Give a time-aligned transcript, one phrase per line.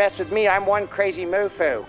[0.00, 1.84] Mess with me, I'm one crazy moofoo.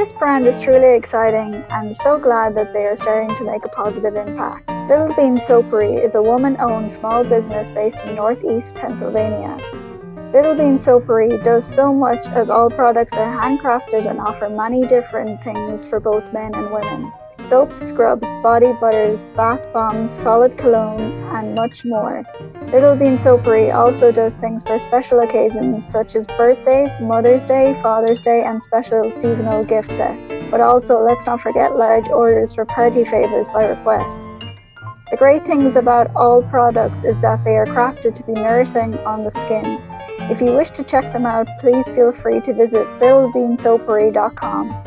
[0.00, 3.68] This brand is truly exciting and so glad that they are starting to make a
[3.68, 4.66] positive impact.
[4.88, 9.58] Little Bean Soapery is a woman owned small business based in northeast Pennsylvania.
[10.32, 15.38] Little Bean Soapery does so much as all products are handcrafted and offer many different
[15.44, 17.12] things for both men and women.
[17.42, 22.24] Soaps, scrubs, body butters, bath bombs, solid cologne, and much more.
[22.72, 28.22] Little Bean Soapery also does things for special occasions such as birthdays, Mother's Day, Father's
[28.22, 30.32] Day, and special seasonal gift sets.
[30.52, 34.22] But also, let's not forget large orders for party favors by request.
[35.10, 39.24] The great things about all products is that they are crafted to be nourishing on
[39.24, 39.80] the skin.
[40.30, 44.84] If you wish to check them out, please feel free to visit littlebeansoapery.com.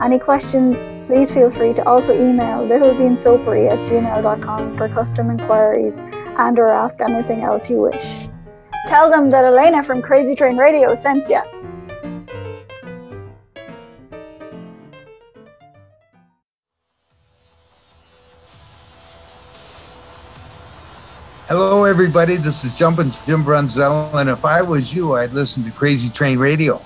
[0.00, 6.00] Any questions, please feel free to also email littlebeansoapery at gmail.com for custom inquiries
[6.38, 8.28] and or ask anything else you wish.
[8.88, 11.42] Tell them that Elena from Crazy Train Radio sent ya.
[21.48, 22.36] Hello, everybody.
[22.36, 26.38] This is Jumpin' Jim Brunzell, and if I was you, I'd listen to Crazy Train
[26.38, 26.80] Radio.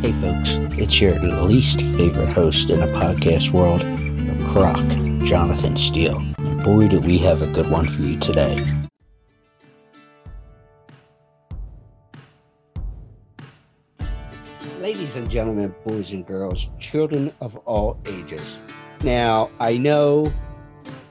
[0.00, 3.82] Hey, folks, it's your least favorite host in the podcast world,
[4.42, 4.86] Croc,
[5.24, 6.18] Jonathan Steele.
[6.38, 8.62] And boy, do we have a good one for you today.
[14.80, 18.58] Ladies and gentlemen, boys and girls, children of all ages.
[19.02, 20.32] Now, I know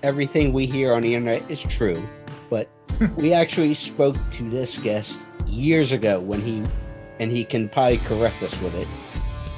[0.04, 2.08] everything we hear on the internet is true,
[2.50, 2.70] but
[3.16, 6.64] we actually spoke to this guest years ago when he,
[7.20, 8.88] and he can probably correct us with it,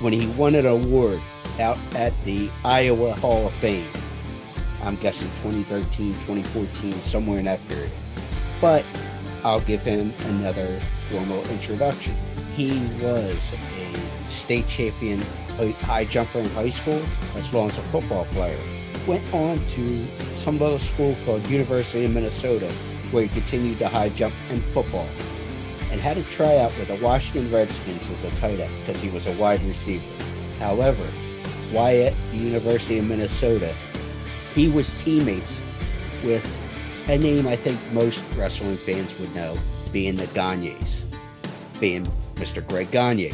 [0.01, 1.21] when he won an award
[1.59, 3.87] out at the Iowa Hall of Fame.
[4.83, 7.91] I'm guessing 2013, 2014, somewhere in that period.
[8.61, 8.85] But
[9.43, 12.15] I'll give him another formal introduction.
[12.55, 13.37] He was
[13.77, 15.21] a state champion
[15.81, 17.01] high jumper in high school,
[17.35, 18.59] as well as a football player.
[19.07, 20.05] Went on to
[20.35, 22.71] some little school called University of Minnesota,
[23.11, 25.07] where he continued to high jump and football.
[25.91, 29.27] And had a tryout with the Washington Redskins as a tight end because he was
[29.27, 30.03] a wide receiver.
[30.59, 31.07] However,
[31.71, 33.73] the University of Minnesota,
[34.53, 35.59] he was teammates
[36.23, 36.45] with
[37.09, 39.57] a name I think most wrestling fans would know,
[39.91, 41.05] being the Gagnes,
[41.79, 42.67] being Mr.
[42.67, 43.33] Greg Gagne.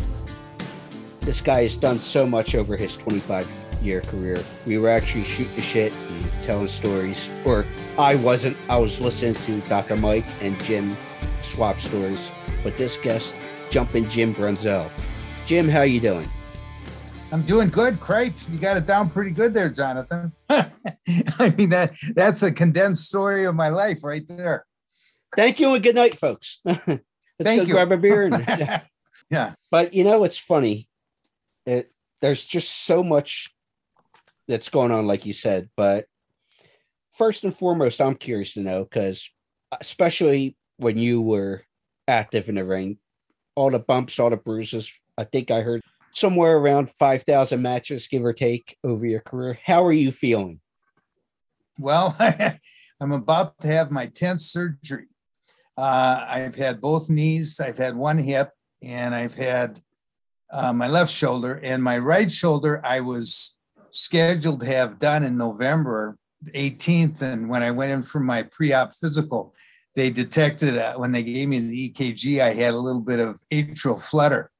[1.22, 3.48] this guy has done so much over his 25
[3.82, 4.40] year career.
[4.66, 7.66] We were actually shooting the shit and telling stories, or
[7.98, 8.58] I wasn't.
[8.70, 9.96] I was listening to Dr.
[9.98, 10.96] Mike and Jim
[11.42, 12.32] swap stories,
[12.64, 13.36] but this guest,
[13.70, 14.90] jumping Jim Brunzell.
[15.46, 16.30] Jim, how you doing?
[17.32, 18.34] I'm doing good, Crepe.
[18.50, 20.34] You got it down pretty good there, Jonathan.
[20.50, 24.66] I mean that that's a condensed story of my life right there.
[25.36, 26.60] Thank you and good night, folks.
[26.66, 27.02] Let's
[27.42, 27.74] Thank go you.
[27.74, 28.24] grab a beer.
[28.24, 28.82] And,
[29.32, 29.54] Yeah.
[29.72, 30.90] But you know, it's funny.
[31.66, 33.50] It there's just so much
[34.48, 35.70] that's going on, like you said.
[35.78, 36.06] But
[37.12, 39.32] first and foremost, I'm curious to know because,
[39.80, 41.64] especially when you were
[42.08, 42.98] active in the ring,
[43.56, 44.94] all the bumps, all the bruises.
[45.18, 45.82] I think I heard
[46.14, 49.60] somewhere around five thousand matches, give or take, over your career.
[49.66, 50.60] How are you feeling?
[51.78, 52.16] Well,
[53.02, 55.08] I'm about to have my 10th surgery.
[55.76, 58.52] Uh, I've had both knees, I've had one hip,
[58.84, 59.80] and I've had
[60.52, 61.60] uh, my left shoulder.
[61.64, 63.58] And my right shoulder, I was
[63.90, 66.18] scheduled to have done in November
[66.54, 67.24] 18th.
[67.24, 69.54] And when I went in for my pre op physical,
[69.96, 73.42] they detected uh, when they gave me the EKG, I had a little bit of
[73.52, 74.51] atrial flutter.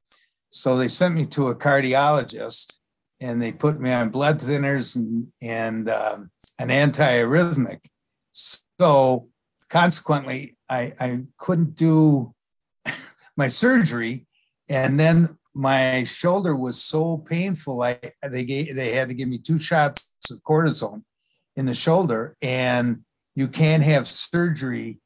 [0.52, 2.76] So they sent me to a cardiologist
[3.20, 7.80] and they put me on blood thinners and, and um, an antiarrhythmic.
[8.32, 9.28] So
[9.70, 12.34] consequently, I, I couldn't do
[13.36, 14.26] my surgery.
[14.68, 19.38] And then my shoulder was so painful, I they gave, they had to give me
[19.38, 21.02] two shots of cortisone
[21.56, 23.04] in the shoulder, and
[23.34, 25.00] you can't have surgery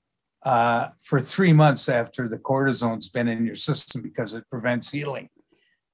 [0.44, 5.28] uh, for three months after the cortisone's been in your system because it prevents healing.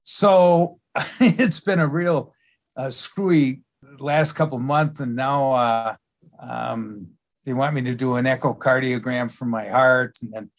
[0.03, 0.79] So
[1.19, 2.33] it's been a real
[2.75, 3.61] uh, screwy
[3.99, 5.95] last couple months, and now uh,
[6.39, 7.07] um,
[7.45, 10.51] they want me to do an echocardiogram for my heart, and then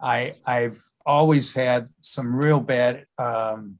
[0.00, 3.78] I I've always had some real bad um,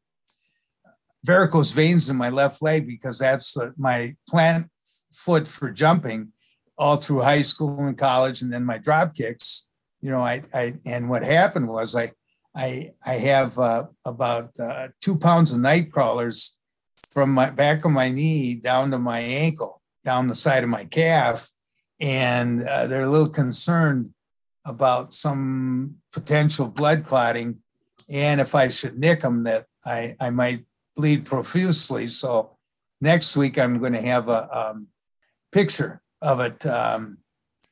[1.25, 4.69] varicose veins in my left leg because that's uh, my plant
[5.13, 6.33] foot for jumping
[6.79, 9.69] all through high school and college, and then my drop kicks.
[10.01, 12.13] You know, I I and what happened was I
[12.55, 16.59] I I have uh, about uh, two pounds of night crawlers
[17.11, 20.85] from my back of my knee down to my ankle, down the side of my
[20.85, 21.51] calf,
[22.01, 24.11] and uh, they're a little concerned
[24.65, 27.59] about some potential blood clotting,
[28.09, 32.09] and if I should nick them, that I I might bleed profusely.
[32.09, 32.57] So
[33.01, 34.89] next week I'm going to have a um,
[35.53, 37.19] picture of it, um,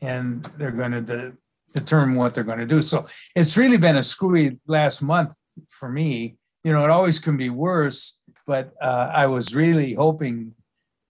[0.01, 1.37] and they're going to
[1.73, 2.83] determine what they're going to do.
[2.83, 5.37] So it's really been a screwy last month
[5.69, 6.37] for me.
[6.65, 10.55] You know, it always can be worse, but uh, I was really hoping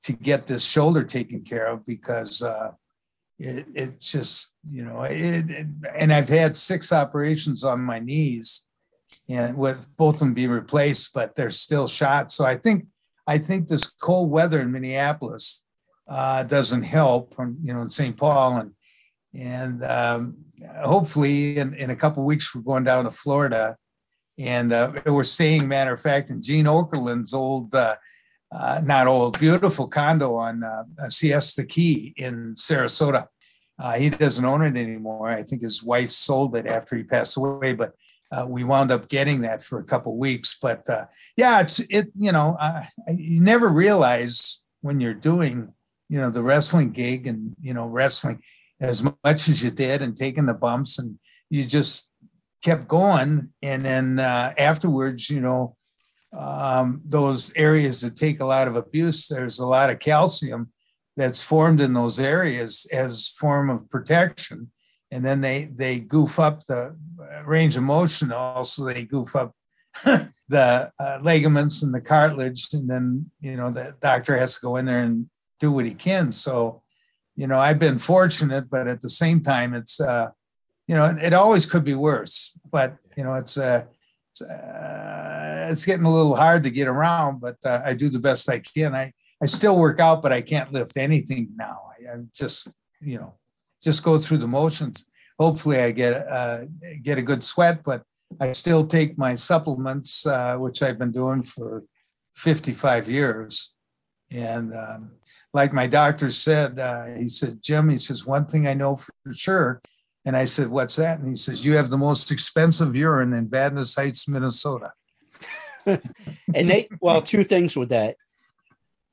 [0.02, 2.72] to get this shoulder taken care of because uh,
[3.38, 8.66] it, it just, you know, it, it, and I've had six operations on my knees
[9.28, 12.32] and with both of them being replaced, but they're still shot.
[12.32, 12.86] So I think,
[13.26, 15.64] I think this cold weather in Minneapolis
[16.08, 18.16] uh, doesn't help from, you know, in St.
[18.16, 18.72] Paul and,
[19.32, 20.36] and um,
[20.84, 23.76] hopefully in, in a couple weeks, we're going down to Florida
[24.38, 27.96] and uh, we're staying, matter of fact, in Gene Okerlund's old, uh,
[28.52, 33.26] uh, not old, beautiful condo on uh, Siesta Key in Sarasota.
[33.78, 35.28] Uh, he doesn't own it anymore.
[35.28, 37.92] I think his wife sold it after he passed away, but
[38.32, 40.56] uh, we wound up getting that for a couple weeks.
[40.60, 41.06] But uh,
[41.36, 42.08] yeah, it's it.
[42.14, 45.72] You know, uh, you never realize when you're doing,
[46.08, 48.42] you know, the wrestling gig and you know wrestling
[48.80, 51.18] as much as you did and taking the bumps and
[51.48, 52.10] you just
[52.62, 53.52] kept going.
[53.62, 55.76] And then uh, afterwards, you know,
[56.36, 60.72] um, those areas that take a lot of abuse, there's a lot of calcium
[61.16, 64.70] that's formed in those areas as form of protection.
[65.10, 66.96] And then they they goof up the
[67.44, 68.30] range of motion.
[68.30, 69.52] Also, they goof up
[70.04, 72.72] the uh, ligaments and the cartilage.
[72.72, 75.94] And then you know the doctor has to go in there and do what he
[75.94, 76.30] can.
[76.30, 76.82] So,
[77.40, 80.28] you know, I've been fortunate, but at the same time, it's uh,
[80.86, 82.54] you know, it, it always could be worse.
[82.70, 83.84] But you know, it's uh,
[84.32, 88.18] it's, uh, it's getting a little hard to get around, but uh, I do the
[88.18, 88.94] best I can.
[88.94, 91.78] I I still work out, but I can't lift anything now.
[91.92, 92.68] I, I just
[93.00, 93.32] you know
[93.82, 95.06] just go through the motions.
[95.38, 96.64] Hopefully, I get uh,
[97.02, 98.02] get a good sweat, but
[98.38, 101.84] I still take my supplements, uh, which I've been doing for
[102.34, 103.74] 55 years.
[104.30, 105.12] And um,
[105.52, 109.12] like my doctor said, uh, he said, Jim, he says, one thing I know for
[109.32, 109.80] sure.
[110.24, 111.18] And I said, what's that?
[111.18, 114.92] And he says, you have the most expensive urine in Vadnais Heights, Minnesota.
[115.86, 116.00] and
[116.54, 118.16] they, well, two things with that.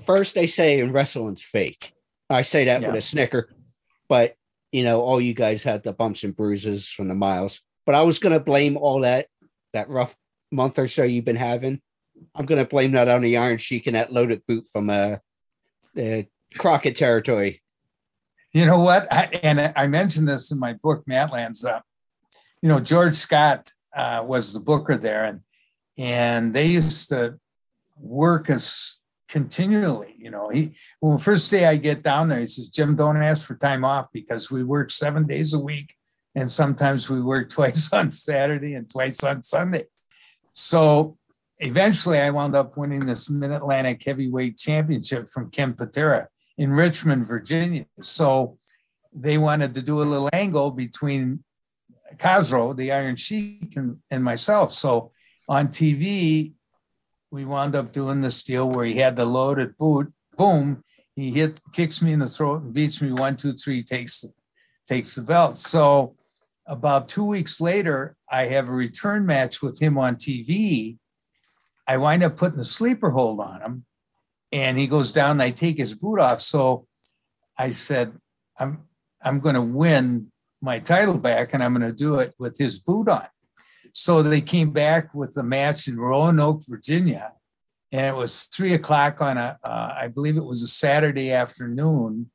[0.05, 1.93] First, they say in wrestling's fake.
[2.29, 2.87] I say that Yeah.
[2.87, 3.49] with a snicker,
[4.09, 4.35] but
[4.73, 7.61] you know, all you guys had the bumps and bruises from the miles.
[7.85, 9.27] But I was going to blame all that,
[9.71, 10.13] that rough
[10.51, 11.81] month or so you've been having
[12.35, 15.17] I'm going to blame that on the Iron Sheik and that loaded boot from uh,
[15.97, 16.27] the
[16.57, 17.61] Crockett territory.
[18.53, 19.11] You know what?
[19.11, 21.65] I, and I mentioned this in my book, Matlands.
[21.65, 21.81] Uh,
[22.61, 25.41] you know, George Scott uh, was the booker there, and
[25.97, 27.39] and they used to
[27.97, 30.15] work us continually.
[30.17, 33.45] You know, he well, first day I get down there, he says, Jim, don't ask
[33.45, 35.93] for time off because we work seven days a week,
[36.35, 39.85] and sometimes we work twice on Saturday and twice on Sunday.
[40.53, 41.17] So
[41.59, 47.25] eventually I wound up winning this Mid Atlantic Heavyweight Championship from Ken Patera in Richmond,
[47.25, 47.85] Virginia.
[48.01, 48.57] So
[49.13, 51.43] they wanted to do a little angle between
[52.15, 54.71] Khosrow, the Iron Sheik, and, and myself.
[54.71, 55.11] So
[55.49, 56.53] on TV,
[57.31, 60.11] we wound up doing this deal where he had the loaded boot.
[60.37, 60.83] Boom,
[61.15, 64.23] he hit, kicks me in the throat and beats me one, two, three, takes
[64.87, 65.57] takes the belt.
[65.57, 66.15] So
[66.65, 70.97] about two weeks later, I have a return match with him on TV.
[71.87, 73.85] I wind up putting a sleeper hold on him,
[74.51, 75.31] and he goes down.
[75.31, 76.41] And I take his boot off.
[76.41, 76.87] So
[77.57, 78.13] I said,
[78.59, 78.87] "I'm
[79.21, 82.79] I'm going to win my title back, and I'm going to do it with his
[82.79, 83.27] boot on."
[83.93, 87.33] So they came back with the match in Roanoke, Virginia,
[87.91, 92.29] and it was three o'clock on a, uh, I believe it was a Saturday afternoon.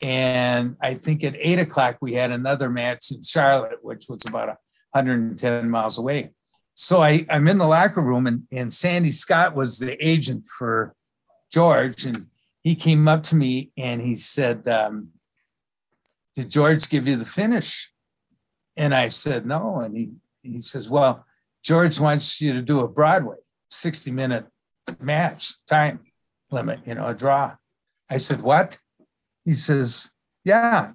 [0.00, 4.48] And I think at eight o'clock we had another match in Charlotte, which was about
[4.92, 6.30] 110 miles away.
[6.74, 10.94] So I, I'm in the locker room, and, and Sandy Scott was the agent for
[11.52, 12.26] George, and
[12.62, 15.08] he came up to me and he said, um,
[16.34, 17.92] "Did George give you the finish?"
[18.76, 21.24] And I said, "No." And he he says, Well,
[21.62, 23.36] George wants you to do a Broadway
[23.70, 24.46] 60 minute
[25.00, 26.00] match time
[26.50, 27.56] limit, you know, a draw.
[28.08, 28.78] I said, What?
[29.44, 30.10] He says,
[30.44, 30.92] Yeah,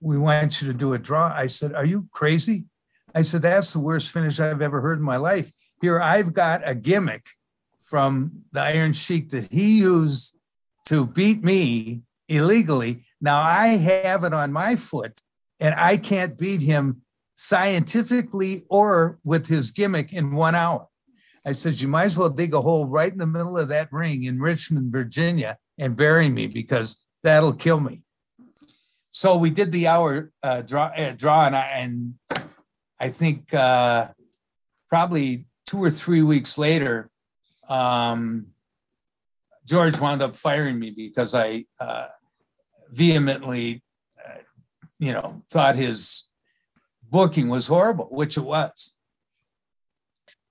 [0.00, 1.32] we want you to do a draw.
[1.34, 2.66] I said, Are you crazy?
[3.14, 5.50] I said, That's the worst finish I've ever heard in my life.
[5.80, 7.26] Here, I've got a gimmick
[7.80, 10.36] from the Iron Sheik that he used
[10.86, 13.04] to beat me illegally.
[13.20, 15.20] Now I have it on my foot
[15.60, 17.02] and I can't beat him
[17.34, 20.88] scientifically or with his gimmick in one hour.
[21.44, 23.92] I said, You might as well dig a hole right in the middle of that
[23.92, 28.02] ring in Richmond, Virginia, and bury me because that'll kill me.
[29.10, 32.14] So we did the hour uh, draw, uh, draw, and I, and
[33.00, 34.08] I think uh,
[34.88, 37.10] probably two or three weeks later,
[37.68, 38.48] um,
[39.66, 42.06] George wound up firing me because I uh,
[42.90, 43.82] vehemently,
[44.24, 44.38] uh,
[44.98, 46.28] you know, thought his
[47.02, 48.96] booking was horrible, which it was.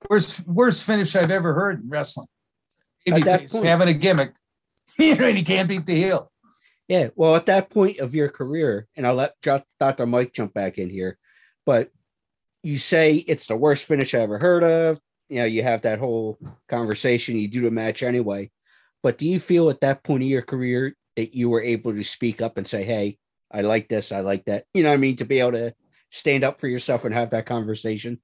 [0.10, 2.28] Worst worst finish I've ever heard in wrestling.
[3.08, 4.34] Babyface having a gimmick,
[5.00, 6.32] you know, and he can't beat the heel.
[6.88, 10.06] Yeah, well, at that point of your career, and I'll let Dr.
[10.06, 11.18] Mike jump back in here,
[11.66, 11.90] but
[12.64, 15.00] you say it's the worst finish I ever heard of.
[15.30, 16.38] You know, you have that whole
[16.70, 18.50] conversation, you do the match anyway.
[19.04, 22.04] But do you feel at that point of your career that you were able to
[22.04, 23.18] speak up and say, Hey,
[23.52, 24.64] I like this, I like that?
[24.74, 25.18] You know I mean?
[25.18, 25.74] To be able to
[26.10, 28.20] stand up for yourself and have that conversation?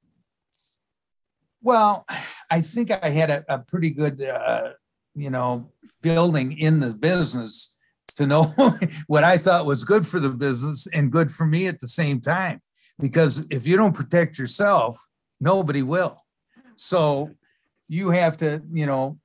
[1.62, 2.06] Well,
[2.50, 4.70] I think I had a, a pretty good, uh,
[5.16, 7.76] you know, building in the business
[8.16, 8.44] to know
[9.08, 12.22] what I thought was good for the business and good for me at the same
[12.22, 12.62] time.
[13.00, 14.98] Because if you don't protect yourself,
[15.40, 16.22] nobody will.
[16.76, 17.32] So
[17.88, 19.20] you have to, you know,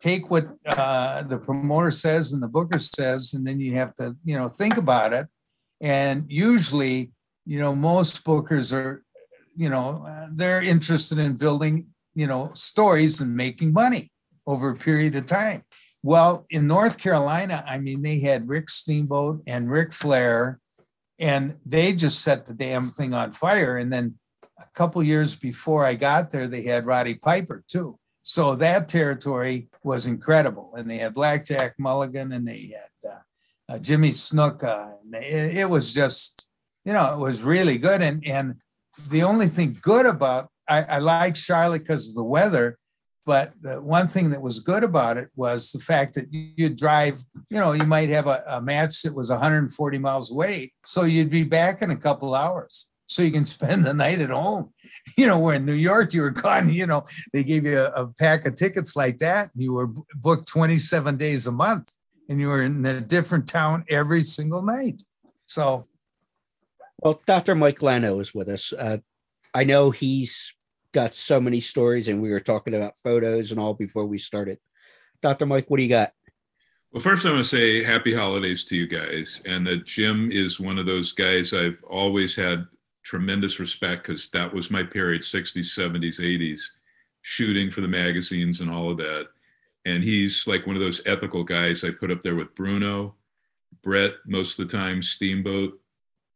[0.00, 4.16] take what uh, the promoter says and the booker says, and then you have to,
[4.24, 5.26] you know, think about it.
[5.80, 7.12] And usually
[7.44, 9.04] you know, most bookers are,
[9.56, 14.10] you know, they're interested in building, you know, stories and making money
[14.46, 15.64] over a period of time.
[16.02, 20.60] Well, in North Carolina, I mean, they had Rick Steamboat and Ric Flair,
[21.18, 23.76] and they just set the damn thing on fire.
[23.76, 24.18] And then
[24.58, 27.98] a couple years before I got there, they had Roddy Piper too.
[28.22, 30.74] So that territory was incredible.
[30.76, 34.94] And they had Blackjack Mulligan and they had uh, uh, Jimmy Snuka.
[35.04, 36.48] And it, it was just
[36.84, 38.02] you know, it was really good.
[38.02, 38.56] And and
[39.08, 42.78] the only thing good about I, I like Charlotte because of the weather,
[43.24, 47.22] but the one thing that was good about it was the fact that you'd drive,
[47.50, 50.72] you know, you might have a, a match that was 140 miles away.
[50.84, 54.30] So you'd be back in a couple hours so you can spend the night at
[54.30, 54.72] home.
[55.16, 57.90] You know, where in New York you were gone, you know, they gave you a,
[57.90, 59.50] a, pack of tickets like that.
[59.54, 61.92] You were booked 27 days a month
[62.28, 65.02] and you were in a different town every single night.
[65.46, 65.84] So
[66.98, 67.54] well, Dr.
[67.54, 68.72] Mike Lano is with us.
[68.72, 68.98] Uh,
[69.52, 70.54] I know he's
[70.92, 74.58] got so many stories, and we were talking about photos and all before we started.
[75.22, 75.46] Dr.
[75.46, 76.12] Mike, what do you got?
[76.92, 79.42] Well, first, I want to say happy holidays to you guys.
[79.46, 82.66] And that Jim is one of those guys I've always had
[83.02, 86.60] tremendous respect because that was my period 60s, 70s, 80s.
[87.22, 89.28] shooting for the magazines and all of that.
[89.84, 93.14] And he's like one of those ethical guys I put up there with Bruno,
[93.82, 95.80] Brett most of the time, Steamboat,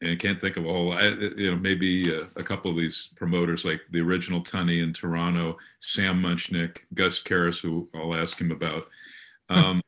[0.03, 0.93] and I can't think of all.
[0.93, 4.93] I, you know, maybe a, a, couple of these promoters like the original Tunney in
[4.93, 8.89] Toronto, Sam Muchnick, Gus Karras, who I'll ask him about.
[9.49, 9.81] Um,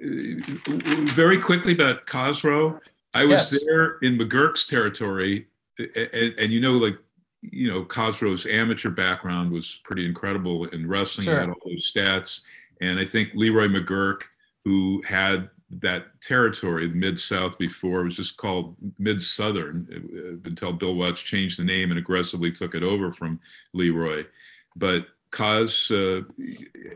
[0.00, 2.80] very quickly about Khosrow,
[3.14, 3.64] I was yes.
[3.64, 5.46] there in McGuirk's territory,
[5.78, 6.98] and, and, you know, like,
[7.40, 11.26] you know, Khosrow's amateur background was pretty incredible in wrestling.
[11.26, 11.34] Sure.
[11.34, 12.42] He had all those stats.
[12.80, 14.22] And I think Leroy McGuirk,
[14.64, 21.20] who had that territory, Mid South before, was just called Mid Southern until Bill Watts
[21.20, 23.40] changed the name and aggressively took it over from
[23.74, 24.24] Leroy.
[24.76, 26.22] But Cos, uh,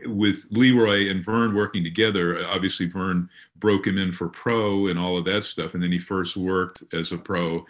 [0.05, 5.17] with Leroy and Vern working together, obviously Vern broke him in for pro and all
[5.17, 5.75] of that stuff.
[5.75, 7.63] And then he first worked as a pro,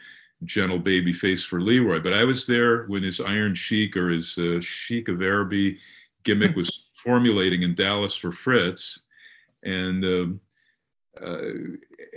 [0.45, 1.99] gentle baby face for Leroy.
[1.99, 5.79] But I was there when his Iron Sheik or his uh, Sheik of Araby
[6.23, 9.01] gimmick was formulating in Dallas for Fritz.
[9.63, 10.42] And um, uh,
[11.21, 11.37] Uh,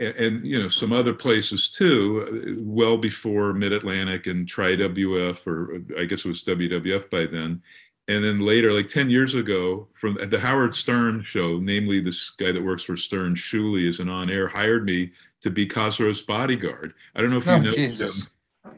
[0.01, 4.69] and, and, you know some other places too, uh, well before Mid Atlantic and Tri
[4.69, 7.63] WF, or uh, I guess it was WWF by then.
[8.09, 12.53] And then later, like 10 years ago, from the Howard Stern show, namely this guy
[12.53, 15.11] that works for Stern, Shuley, is an on air, hired me
[15.41, 16.95] to be Khosrow's bodyguard.
[17.17, 18.31] I don't know if you oh, know Jesus.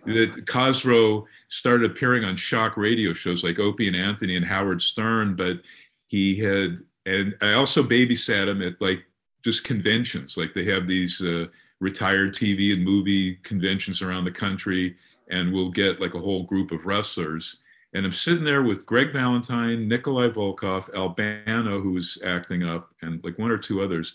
[0.06, 5.36] that Khosrow started appearing on shock radio shows like Opie and Anthony and Howard Stern,
[5.36, 5.60] but
[6.06, 9.04] he had, and I also babysat him at like
[9.42, 10.36] just conventions.
[10.36, 11.46] Like they have these uh,
[11.80, 14.96] retired TV and movie conventions around the country,
[15.30, 17.58] and we'll get like a whole group of wrestlers.
[17.94, 23.22] And I'm sitting there with Greg Valentine, Nikolai Volkov, Albano, who was acting up, and
[23.24, 24.14] like one or two others.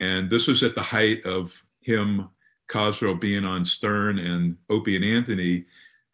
[0.00, 2.28] And this was at the height of him,
[2.68, 5.64] Khosrow, being on Stern and Opie and Anthony.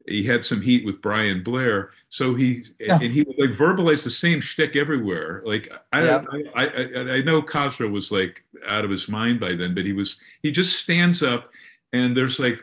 [0.07, 1.91] He had some heat with Brian Blair.
[2.09, 2.99] So he yeah.
[3.01, 5.43] and he would like verbalize the same shtick everywhere.
[5.45, 6.25] Like I, yeah.
[6.55, 9.93] I, I, I, know Khosrow was like out of his mind by then, but he
[9.93, 11.51] was he just stands up
[11.93, 12.61] and there's like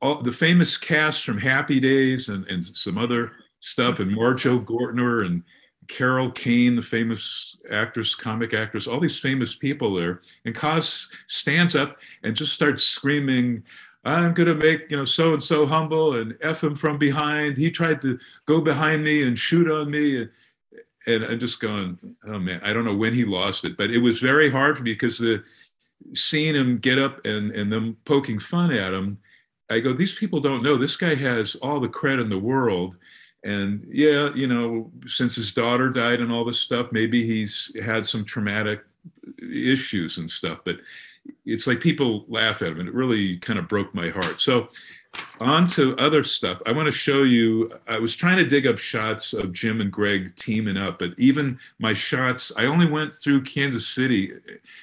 [0.00, 5.26] all the famous cast from Happy Days and, and some other stuff and Marjoe Gortner
[5.26, 5.42] and
[5.88, 10.20] Carol Kane, the famous actress, comic actress, all these famous people there.
[10.44, 13.64] And Cos stands up and just starts screaming,
[14.08, 17.56] I'm going to make, you know, so and so humble and F him from behind.
[17.56, 20.22] He tried to go behind me and shoot on me.
[20.22, 20.30] And,
[21.06, 23.98] and I'm just going, oh man, I don't know when he lost it, but it
[23.98, 25.42] was very hard for me because the
[26.14, 29.18] seeing him get up and, and them poking fun at him,
[29.70, 32.96] I go, these people don't know this guy has all the credit in the world.
[33.44, 38.06] And yeah, you know, since his daughter died and all this stuff, maybe he's had
[38.06, 38.82] some traumatic
[39.40, 40.76] issues and stuff, but
[41.44, 44.40] it's like people laugh at him and it really kind of broke my heart.
[44.40, 44.68] So
[45.40, 46.60] on to other stuff.
[46.66, 49.90] I want to show you i was trying to dig up shots of jim and
[49.90, 54.32] greg teaming up but even my shots i only went through kansas city.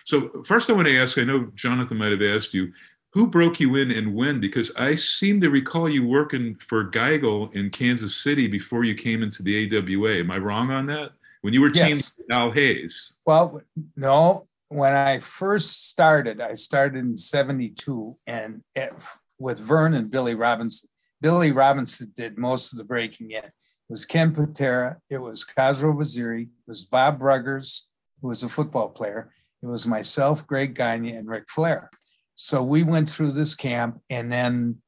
[0.05, 2.71] So first i want to ask i know jonathan might have asked you
[3.11, 4.39] who broke you in and when?
[4.39, 9.21] Because i seem to recall you working for geigel in kansas city before you came
[9.23, 11.11] into the awa am i wrong on that?
[11.41, 12.09] When you were yes.
[12.11, 13.13] team al hayes.
[13.25, 13.61] Well
[13.95, 18.91] no when I first started, I started in 72 and at,
[19.39, 20.89] with Vern and Billy Robinson.
[21.21, 23.45] Billy Robinson did most of the breaking in.
[23.45, 23.53] It
[23.87, 27.83] was Ken Patera, it was Khosrow Vaziri, it was Bob Bruggers,
[28.21, 29.31] who was a football player.
[29.63, 31.89] It was myself, Greg Gagne, and Ric Flair.
[32.35, 34.81] So we went through this camp, and then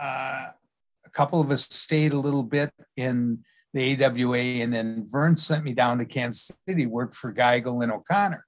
[0.00, 0.50] uh,
[1.04, 3.40] a couple of us stayed a little bit in
[3.74, 7.90] the AWA, and then Vern sent me down to Kansas City, worked for Geigel and
[7.90, 8.44] O'Connor.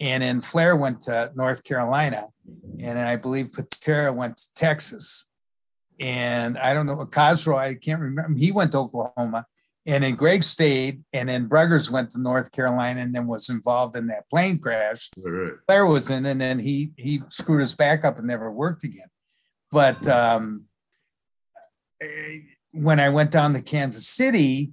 [0.00, 2.28] And then Flair went to North Carolina,
[2.82, 5.28] and I believe Patera went to Texas.
[6.00, 8.38] And I don't know, Khosrow, I can't remember.
[8.38, 9.46] He went to Oklahoma.
[9.86, 13.96] And then Greg stayed, and then Bruggers went to North Carolina and then was involved
[13.96, 15.08] in that plane crash.
[15.16, 15.54] Right.
[15.66, 19.08] Flair was in, and then he he screwed his back up and never worked again.
[19.70, 20.64] But um,
[22.72, 24.72] when I went down to Kansas City,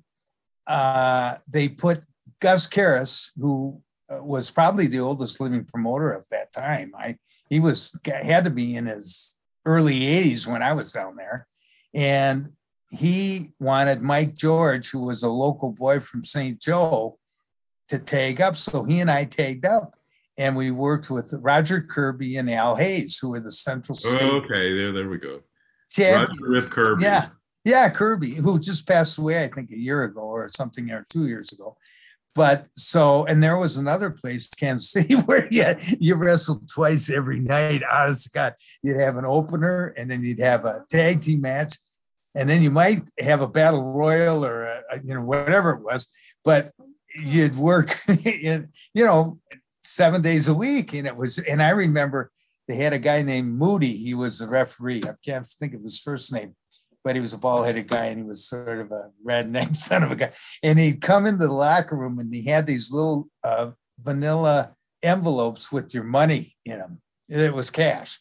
[0.67, 2.01] uh, they put
[2.41, 6.93] Gus Karras, who was probably the oldest living promoter of that time.
[6.97, 7.17] I
[7.49, 11.47] he was had to be in his early 80s when I was down there,
[11.93, 12.53] and
[12.89, 16.59] he wanted Mike George, who was a local boy from St.
[16.59, 17.17] Joe,
[17.89, 18.55] to tag up.
[18.55, 19.95] So he and I tagged up,
[20.37, 24.21] and we worked with Roger Kirby and Al Hayes, who were the Central oh, State.
[24.21, 25.41] Oh, okay, there, there we go.
[25.99, 27.03] Roger Rip Kirby.
[27.03, 27.29] Yeah,
[27.63, 31.27] yeah, Kirby, who just passed away, I think, a year ago or something, or two
[31.27, 31.77] years ago.
[32.37, 35.65] But so, and there was another place, Kansas City, where you,
[35.99, 37.81] you wrestled twice every night.
[37.91, 41.73] Honest God, you'd have an opener and then you'd have a tag team match.
[42.35, 46.07] and then you might have a battle royal or a, you know whatever it was,
[46.45, 46.71] but
[47.15, 47.95] you'd work,
[48.25, 49.39] in, you know,
[49.83, 51.39] seven days a week, and it was.
[51.39, 52.29] And I remember
[52.67, 53.97] they had a guy named Moody.
[53.97, 55.01] He was the referee.
[55.07, 56.55] I can't think of his first name,
[57.07, 60.11] but he was a bald-headed guy, and he was sort of a redneck son of
[60.11, 60.29] a guy.
[60.61, 65.71] And he'd come into the locker room, and he had these little uh, vanilla envelopes
[65.71, 67.01] with your money in them.
[67.29, 68.19] It was cash,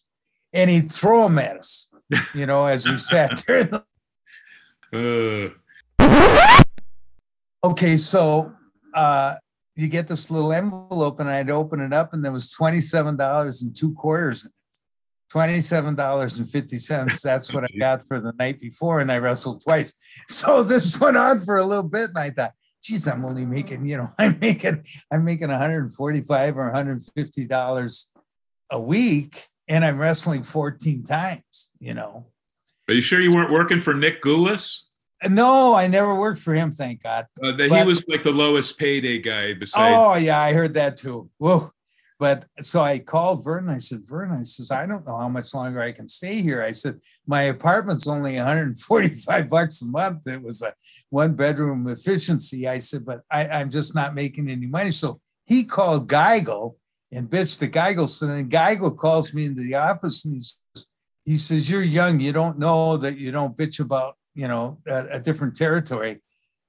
[0.52, 1.90] and he'd throw them at us.
[2.32, 3.82] You know, as we sat there.
[4.92, 5.48] Uh.
[7.64, 8.52] Okay, so
[8.94, 9.34] uh,
[9.74, 13.62] you get this little envelope, and I'd open it up, and there was twenty-seven dollars
[13.62, 14.48] and two quarters.
[15.30, 17.22] Twenty-seven dollars and fifty cents.
[17.22, 19.92] That's what I got for the night before, and I wrestled twice.
[20.28, 23.86] So this went on for a little bit, and I thought, geez, I'm only making,
[23.86, 28.12] you know, I'm making, I'm making 145 or 150 dollars
[28.70, 31.70] a week, and I'm wrestling 14 times.
[31.80, 32.26] You know.
[32.88, 34.82] Are you sure you weren't working for Nick Gulas?
[35.28, 37.26] No, I never worked for him, thank God.
[37.42, 39.94] Uh, but, he was like the lowest payday guy besides.
[39.96, 41.30] Oh yeah, I heard that too.
[41.38, 41.72] Whoa.
[42.18, 43.68] But so I called Vern.
[43.68, 46.62] I said, Vern, I says, I don't know how much longer I can stay here.
[46.62, 50.26] I said, my apartment's only 145 bucks a month.
[50.26, 50.72] It was a
[51.10, 52.66] one bedroom efficiency.
[52.66, 54.92] I said, but I, I'm just not making any money.
[54.92, 56.76] So he called Geigel
[57.12, 58.08] and bitched to Geigel.
[58.08, 60.88] So then Geigel calls me into the office and he says,
[61.24, 62.20] he says, You're young.
[62.20, 66.20] You don't know that you don't bitch about you know, a, a different territory.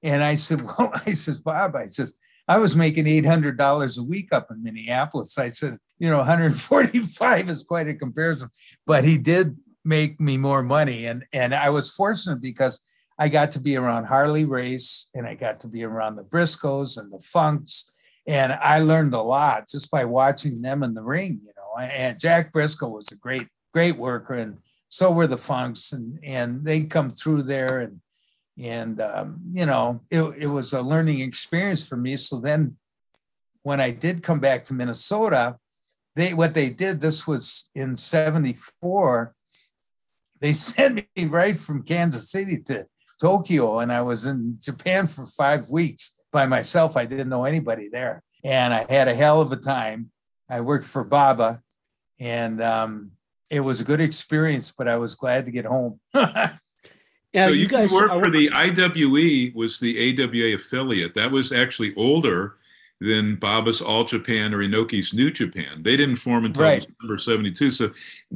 [0.02, 2.14] And I said, well, I says, Bob, I says,
[2.48, 5.38] I was making $800 a week up in Minneapolis.
[5.38, 8.48] I said, you know, 145 is quite a comparison,
[8.86, 11.06] but he did make me more money.
[11.06, 12.80] And, and I was fortunate because
[13.18, 16.98] I got to be around Harley Race and I got to be around the Briscoes
[16.98, 17.90] and the Funks.
[18.26, 21.82] And I learned a lot just by watching them in the ring, you know.
[21.82, 24.34] And Jack Briscoe was a great, great worker.
[24.34, 24.58] And
[24.88, 28.00] so were the Funks, and and they come through there, and
[28.60, 32.16] and um, you know it, it was a learning experience for me.
[32.16, 32.76] So then,
[33.62, 35.56] when I did come back to Minnesota,
[36.14, 39.34] they what they did this was in '74.
[40.40, 42.86] They sent me right from Kansas City to
[43.20, 46.96] Tokyo, and I was in Japan for five weeks by myself.
[46.96, 50.10] I didn't know anybody there, and I had a hell of a time.
[50.50, 51.62] I worked for Baba,
[52.18, 53.12] and um,
[53.50, 56.00] it was a good experience, but I was glad to get home.
[57.32, 61.14] yeah, so you, you guys work for the IWE was the AWA affiliate.
[61.14, 62.56] That was actually older
[63.00, 65.82] than Baba's All Japan or Inoki's New Japan.
[65.82, 66.86] They didn't form until right.
[66.86, 67.70] December 72.
[67.70, 67.90] So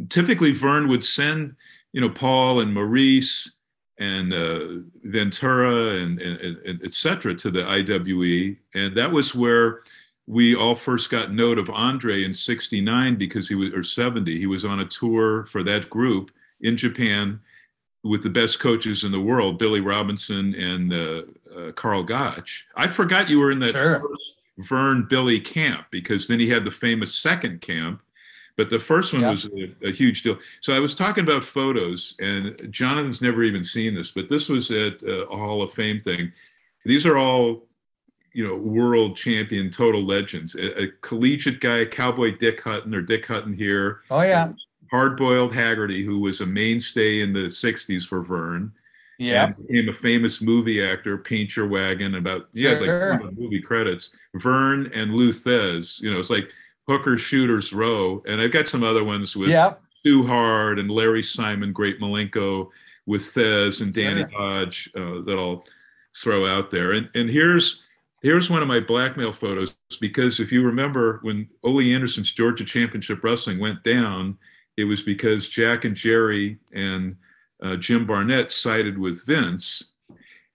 [0.08, 1.56] typically Vern would send,
[1.92, 3.52] you know, Paul and Maurice
[3.98, 8.56] and uh, Ventura and, and, and et cetera to the IWE.
[8.74, 9.80] And that was where
[10.26, 14.46] we all first got note of Andre in 69 because he was, or 70, he
[14.46, 17.40] was on a tour for that group in Japan
[18.04, 21.22] with the best coaches in the world, Billy Robinson and uh,
[21.56, 22.66] uh, Karl Gotch.
[22.74, 24.00] I forgot you were in that sure.
[24.00, 28.02] first Vern Billy camp because then he had the famous second camp,
[28.56, 29.30] but the first one yep.
[29.30, 30.36] was a, a, huge deal.
[30.60, 34.70] So I was talking about photos, and Jonathan's never even seen this, but this was
[34.70, 36.32] at uh, a Hall of Fame thing.
[36.84, 37.62] These are all
[38.34, 40.54] you know, world champion, total legends.
[40.54, 44.00] A, a, collegiate guy, Cowboy Dick Hutton or Dick Hutton here.
[44.10, 44.52] Oh yeah.
[44.92, 48.70] Hard boiled Haggerty, who was a mainstay in the '60s for Vern.
[49.18, 49.52] Yeah.
[49.52, 52.16] Became a famous movie actor, Paint Your Wagon.
[52.16, 53.20] About yeah, sure.
[53.22, 54.14] like movie credits.
[54.34, 55.98] Vern and Lou Thesz.
[56.00, 56.52] You know, it's like
[56.86, 59.74] Hooker Shooters Row, and I've got some other ones with yeah.
[59.90, 62.68] Stu Hart and Larry Simon, Great Malenko,
[63.06, 64.30] with Thesz and Danny sure.
[64.36, 65.64] Hodge uh, that I'll
[66.14, 66.92] throw out there.
[66.92, 67.82] And and here's
[68.20, 73.24] here's one of my blackmail photos because if you remember when Ole Anderson's Georgia Championship
[73.24, 74.36] Wrestling went down,
[74.76, 77.16] it was because Jack and Jerry and
[77.62, 79.94] uh, Jim Barnett sided with Vince,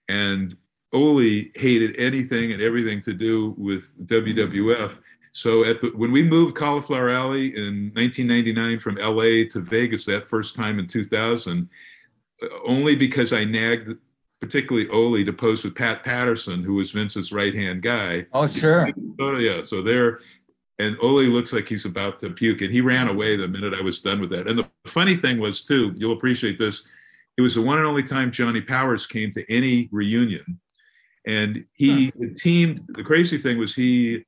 [0.08, 0.56] and
[0.92, 4.96] Ole hated anything and everything to do with WWF.
[5.32, 10.28] So at the, when we moved Cauliflower Alley in 1999 from LA to Vegas that
[10.28, 11.68] first time in 2000,
[12.42, 13.94] uh, only because I nagged
[14.40, 18.26] particularly Ole, to pose with Pat Patterson, who was Vince's right hand guy.
[18.32, 18.90] Oh, sure.
[19.18, 19.62] Oh, yeah.
[19.62, 20.20] So there,
[20.78, 23.82] and Ole looks like he's about to puke, and he ran away the minute I
[23.82, 24.48] was done with that.
[24.48, 26.86] And the funny thing was, too, you'll appreciate this.
[27.36, 30.60] It was the one and only time Johnny Powers came to any reunion,
[31.26, 32.26] and he huh.
[32.36, 32.82] teamed.
[32.88, 34.24] The crazy thing was he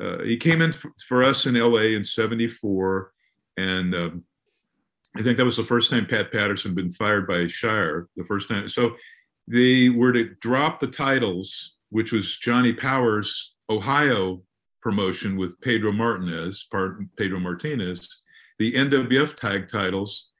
[0.00, 3.12] uh, he came in for, for, us in LA in '74,
[3.56, 4.24] and um,
[5.16, 8.08] I think that was the first time Pat Patterson been fired by Shire.
[8.16, 8.96] The first time, so
[9.48, 14.42] they were to drop the titles, which was Johnny Powers' Ohio
[14.86, 16.68] promotion with Pedro Martinez,
[17.16, 18.20] Pedro Martinez,
[18.60, 20.30] the NWF tag titles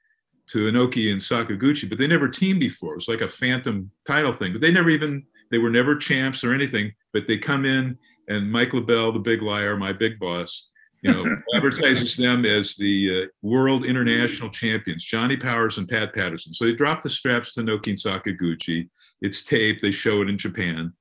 [0.47, 2.93] to Inoki and Sakaguchi, but they never teamed before.
[2.93, 6.45] It was like a phantom title thing, but they never even they were never champs
[6.45, 6.93] or anything.
[7.11, 7.97] But they come in
[8.29, 10.69] and Mike LeBell, the big liar, my big boss,
[11.01, 16.53] you know, advertises them as the uh, world international champions, Johnny Powers and Pat Patterson.
[16.53, 18.87] So they drop the straps to Inoki and Sakaguchi.
[19.21, 19.81] It's taped.
[19.81, 20.93] They show it in Japan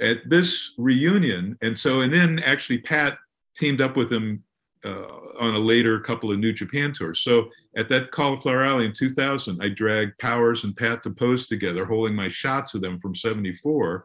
[0.00, 1.56] at this reunion.
[1.62, 3.18] And so, and then actually Pat
[3.56, 4.42] teamed up with him
[4.84, 5.06] uh,
[5.40, 7.20] on a later couple of New Japan tours.
[7.20, 11.86] So at that Cauliflower Alley in 2000, I dragged Powers and Pat to pose together,
[11.86, 14.04] holding my shots of them from 74.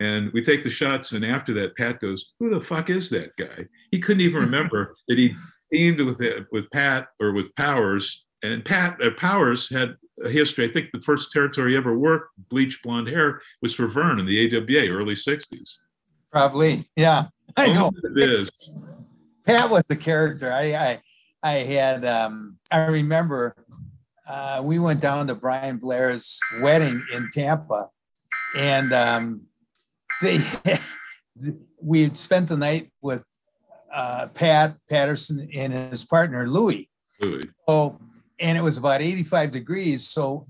[0.00, 3.36] And we take the shots, and after that, Pat goes, "Who the fuck is that
[3.36, 5.34] guy?" He couldn't even remember that he
[5.70, 10.68] teamed with with Pat or with Powers, and Pat uh, Powers had a history.
[10.68, 14.26] I think the first territory he ever worked, bleach blonde hair, was for Vern in
[14.26, 15.78] the AWA, early '60s.
[16.30, 17.26] Probably, yeah.
[17.56, 18.50] I know it is.
[19.44, 20.52] Pat was the character.
[20.52, 21.00] I I,
[21.42, 23.54] I had um, I remember
[24.28, 27.88] uh, we went down to Brian Blair's wedding in Tampa,
[28.56, 29.42] and um,
[30.22, 30.38] they
[31.82, 33.24] we had spent the night with
[33.92, 36.88] uh, Pat Patterson and his partner Louis.
[37.20, 37.42] Louis.
[37.68, 37.98] So,
[38.40, 40.08] and it was about 85 degrees.
[40.08, 40.46] So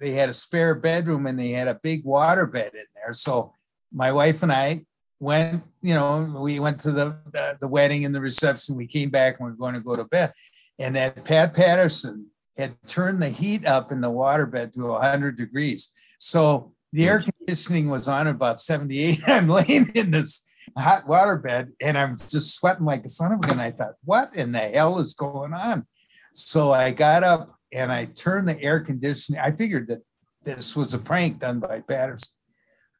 [0.00, 3.12] they had a spare bedroom and they had a big water bed in there.
[3.12, 3.52] So
[3.92, 4.86] my wife and I
[5.20, 8.76] went, you know, we went to the, the, the wedding and the reception.
[8.76, 10.32] We came back and we are going to go to bed.
[10.78, 15.36] And that Pat Patterson had turned the heat up in the water bed to 100
[15.36, 15.90] degrees.
[16.18, 19.20] So the air conditioning was on about 78.
[19.26, 20.42] I'm laying in this
[20.78, 23.60] hot water bed and I'm just sweating like a son of a gun.
[23.60, 25.86] I thought, what in the hell is going on?
[26.34, 29.40] So I got up and I turned the air conditioning.
[29.40, 30.02] I figured that
[30.42, 32.34] this was a prank done by Patterson.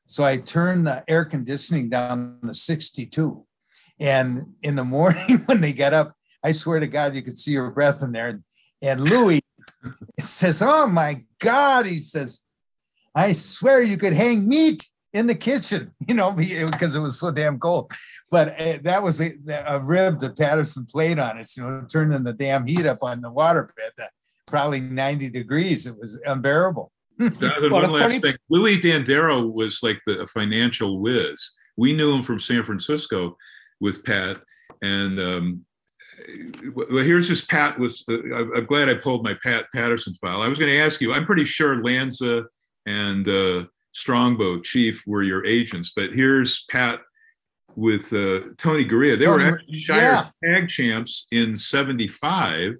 [0.06, 3.44] So I turned the air conditioning down to 62.
[3.98, 7.54] And in the morning when they got up, I swear to God, you could see
[7.54, 8.40] her breath in there.
[8.80, 9.42] And Louis
[10.20, 11.86] says, Oh my God.
[11.86, 12.42] He says,
[13.16, 17.30] I swear you could hang meat in the kitchen, you know, because it was so
[17.30, 17.90] damn cold.
[18.30, 19.32] But uh, that was a,
[19.66, 23.22] a, rib that Patterson played on it, you know, turning the damn heat up on
[23.22, 24.08] the water bed,
[24.46, 25.86] probably 90 degrees.
[25.86, 26.90] It was unbearable.
[27.20, 28.20] Jonathan, one last funny...
[28.20, 28.34] thing.
[28.50, 31.52] Louis Dondero was like the financial whiz.
[31.76, 33.36] We knew him from San Francisco
[33.80, 34.38] with Pat.
[34.82, 35.64] And um,
[36.74, 40.42] well, here's just Pat was, uh, I'm glad I pulled my Pat Patterson file.
[40.42, 42.44] I was going to ask you, I'm pretty sure Lanza
[42.86, 47.00] and uh, Strongbow Chief were your agents, but here's Pat
[47.76, 49.18] with uh, Tony Garea.
[49.18, 50.28] They Tony, were actually Shire yeah.
[50.44, 52.74] tag champs in 75.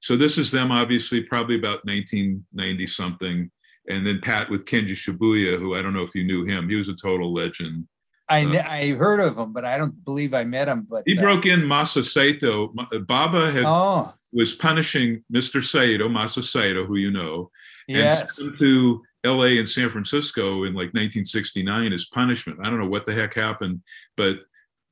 [0.00, 3.50] So this is them obviously probably about 1990 something
[3.88, 6.68] and then Pat with Kenji Shibuya, who I don't know if you knew him.
[6.68, 7.86] He was a total legend.
[8.28, 10.86] I uh, I heard of him, but I don't believe I met him.
[10.88, 12.72] But he uh, broke in Masa Saito.
[13.06, 14.14] Baba had oh.
[14.32, 15.62] was punishing Mr.
[15.62, 17.50] Saito, Masa Saito, who you know,
[17.88, 18.38] yes.
[18.38, 19.58] and to L.A.
[19.58, 22.58] and San Francisco in like 1969 as punishment.
[22.62, 23.82] I don't know what the heck happened,
[24.16, 24.38] but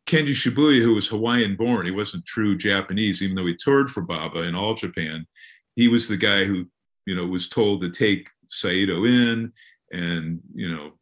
[0.06, 4.02] Kenji Shibuya, who was Hawaiian born, he wasn't true Japanese, even though he toured for
[4.02, 5.26] Baba in all Japan.
[5.76, 6.66] He was the guy who,
[7.06, 9.52] you know, was told to take Saito in
[9.92, 10.92] and, you know,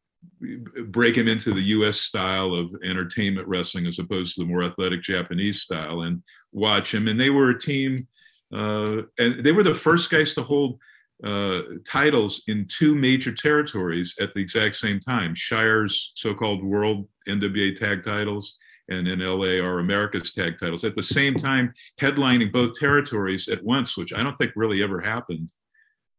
[0.87, 5.03] break him into the US style of entertainment wrestling as opposed to the more athletic
[5.03, 7.07] Japanese style and watch him.
[7.09, 8.09] And they were a team,
[8.53, 10.79] uh, and they were the first guys to hold
[11.25, 17.09] uh, titles in two major territories at the exact same time Shire's so called World
[17.29, 18.57] NWA tag titles.
[18.89, 23.65] And in LA, our America's tag titles at the same time, headlining both territories at
[23.65, 25.51] once, which I don't think really ever happened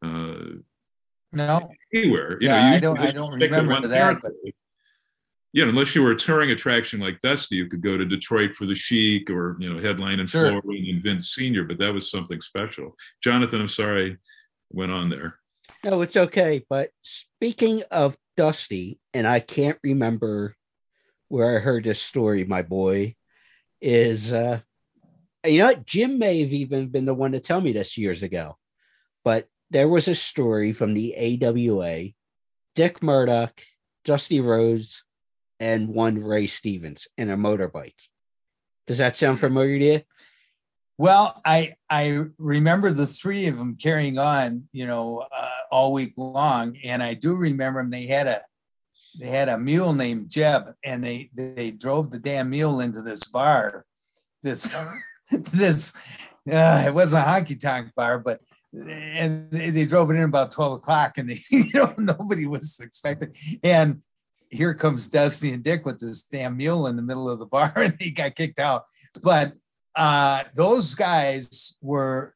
[0.04, 0.36] uh,
[1.32, 1.70] no.
[1.94, 2.38] Anywhere.
[2.40, 4.22] You yeah, know, you I don't I don't remember that.
[4.22, 4.32] But...
[5.54, 8.66] Yeah, unless you were a touring attraction like Dusty, you could go to Detroit for
[8.66, 10.50] the Sheik or you know headline in sure.
[10.50, 12.96] Florida and Vince Senior, but that was something special.
[13.24, 14.18] Jonathan, I'm sorry,
[14.72, 15.36] went on there.
[15.84, 16.64] No, it's okay.
[16.70, 20.56] But speaking of Dusty, and I can't remember
[21.30, 23.16] where I heard this story, my boy,
[23.80, 24.60] is uh
[25.46, 28.58] you know Jim may have even been the one to tell me this years ago,
[29.24, 32.10] but there was a story from the AWA,
[32.76, 33.62] Dick Murdoch,
[34.06, 35.04] Dusty Rhodes,
[35.60, 37.94] and one Ray Stevens in a motorbike.
[38.88, 40.02] Does that sound familiar to you?
[40.98, 46.14] Well, I I remember the three of them carrying on, you know, uh, all week
[46.18, 47.92] long, and I do remember them.
[47.92, 48.42] They had a
[49.20, 53.26] they had a mule named Jeb, and they they drove the damn mule into this
[53.26, 53.86] bar.
[54.42, 54.76] This
[55.32, 55.94] this
[56.52, 58.42] uh, it wasn't a honky tonk bar, but
[58.74, 63.34] and they drove it in about 12 o'clock and they, you know, nobody was expecting.
[63.64, 64.02] And
[64.50, 67.72] here comes Dusty and Dick with this damn mule in the middle of the bar
[67.76, 68.84] and he got kicked out.
[69.22, 69.54] But
[69.98, 72.36] uh, those guys were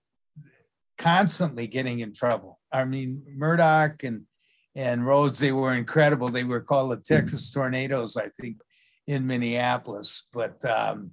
[0.98, 2.60] constantly getting in trouble.
[2.72, 4.26] I mean, Murdoch and
[4.74, 6.30] and Rhodes, they were incredible.
[6.30, 8.62] They were called the Texas Tornadoes, I think,
[9.06, 10.28] in Minneapolis.
[10.34, 11.12] But um,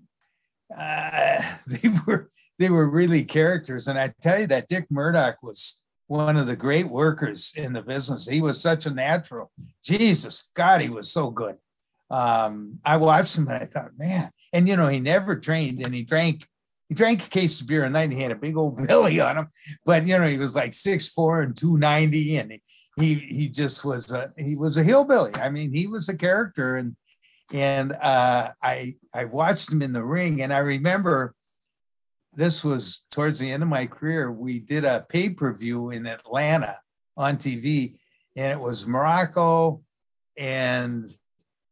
[0.76, 3.88] uh, they were they were really characters.
[3.88, 7.82] And I tell you that Dick Murdoch was one of the great workers in the
[7.82, 8.26] business.
[8.26, 9.50] He was such a natural.
[9.84, 11.56] Jesus, God, he was so good.
[12.11, 15.94] Um, I watched him and I thought, man, and you know, he never trained and
[15.94, 16.46] he drank
[16.88, 19.20] he drank a case of beer a night and he had a big old belly
[19.20, 19.48] on him.
[19.84, 22.52] But you know, he was like six four and 290, and
[22.98, 25.32] he he, just was a he was a hillbilly.
[25.40, 26.96] I mean, he was a character, and
[27.52, 31.34] and uh, I I watched him in the ring, and I remember
[32.34, 34.30] this was towards the end of my career.
[34.30, 36.78] We did a pay per view in Atlanta
[37.16, 37.96] on TV,
[38.37, 39.82] and it was Morocco
[40.37, 41.06] and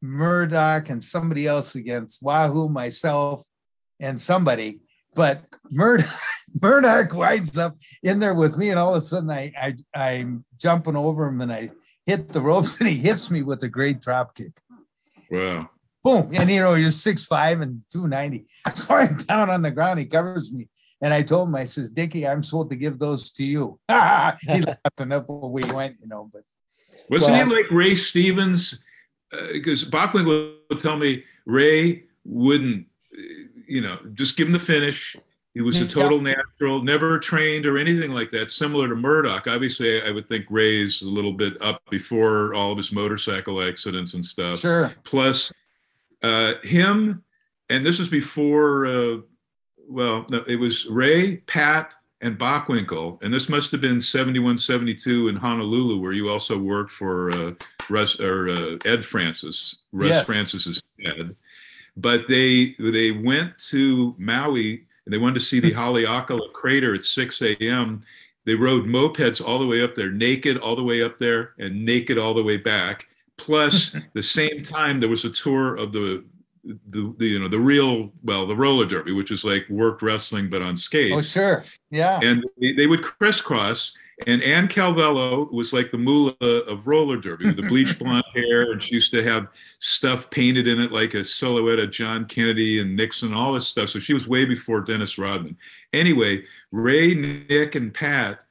[0.02, 3.44] Murdoch and somebody else against Wahoo, myself,
[3.98, 4.80] and somebody
[5.16, 6.06] but Murdoch,
[6.62, 10.44] Murdoch winds up in there with me, and all of a sudden I, I I'm
[10.60, 11.70] jumping over him and I
[12.04, 14.52] hit the ropes and he hits me with a great drop kick.
[15.28, 15.70] Wow.
[16.04, 16.30] Boom.
[16.34, 18.46] And you know, you're six five and 290.
[18.74, 19.98] So I'm down on the ground.
[19.98, 20.68] He covers me.
[21.00, 23.78] And I told him, I says, Dickie, I'm supposed to give those to you.
[23.88, 26.42] he laughed and up we went, you know, but
[27.10, 28.82] wasn't but, he like Ray Stevens?
[29.30, 32.86] Because uh, Bockwinkel would tell me Ray wouldn't
[33.66, 35.16] you know, just give him the finish.
[35.54, 39.46] He was a total natural, never trained or anything like that, similar to Murdoch.
[39.46, 44.12] Obviously, I would think Ray's a little bit up before all of his motorcycle accidents
[44.12, 44.58] and stuff.
[44.58, 44.94] Sure.
[45.04, 45.48] Plus,
[46.22, 47.24] uh, him,
[47.70, 49.16] and this was before, uh,
[49.88, 53.22] well, no, it was Ray, Pat, and Bockwinkel.
[53.22, 57.52] And this must have been 71, 72 in Honolulu, where you also worked for uh,
[57.90, 60.24] Russ, or, uh, Ed Francis, Russ yes.
[60.24, 61.36] Francis's dad
[61.96, 67.04] but they they went to Maui and they wanted to see the Haleakala crater at
[67.04, 68.02] 6 a.m.
[68.44, 71.84] They rode mopeds all the way up there, naked all the way up there, and
[71.84, 73.06] naked all the way back.
[73.36, 76.24] Plus, the same time there was a tour of the,
[76.88, 80.50] the, the you know the real well the roller derby, which is like worked wrestling
[80.50, 81.16] but on skates.
[81.16, 82.20] Oh sure, yeah.
[82.22, 87.46] And they, they would crisscross and Ann Calvello was like the moolah of roller derby
[87.46, 88.72] with the bleach blonde hair.
[88.72, 89.48] And she used to have
[89.78, 93.90] stuff painted in it like a silhouette of John Kennedy and Nixon, all this stuff.
[93.90, 95.58] So she was way before Dennis Rodman.
[95.92, 98.44] Anyway, Ray, Nick, and Pat,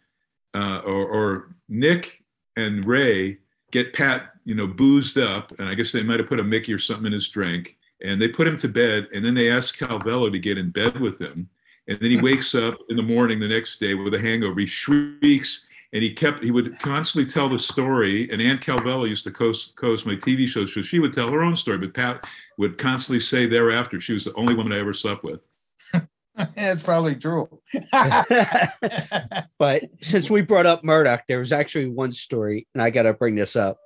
[0.54, 2.24] uh, or, or Nick
[2.56, 3.40] and Ray
[3.72, 5.52] get Pat, you know, boozed up.
[5.58, 7.78] And I guess they might have put a Mickey or something in his drink.
[8.06, 9.08] And they put him to bed.
[9.14, 11.50] And then they asked Calvello to get in bed with him
[11.88, 14.60] and then he wakes up in the morning the next day with a hangover.
[14.60, 18.30] He shrieks, and he kept he would constantly tell the story.
[18.32, 21.44] And Ann Calvello used to host, host my TV show, so she would tell her
[21.44, 21.78] own story.
[21.78, 25.48] But Pat would constantly say thereafter she was the only woman I ever slept with.
[26.38, 27.48] it's probably true.
[27.92, 33.14] but since we brought up Murdoch, there was actually one story, and I got to
[33.14, 33.80] bring this up.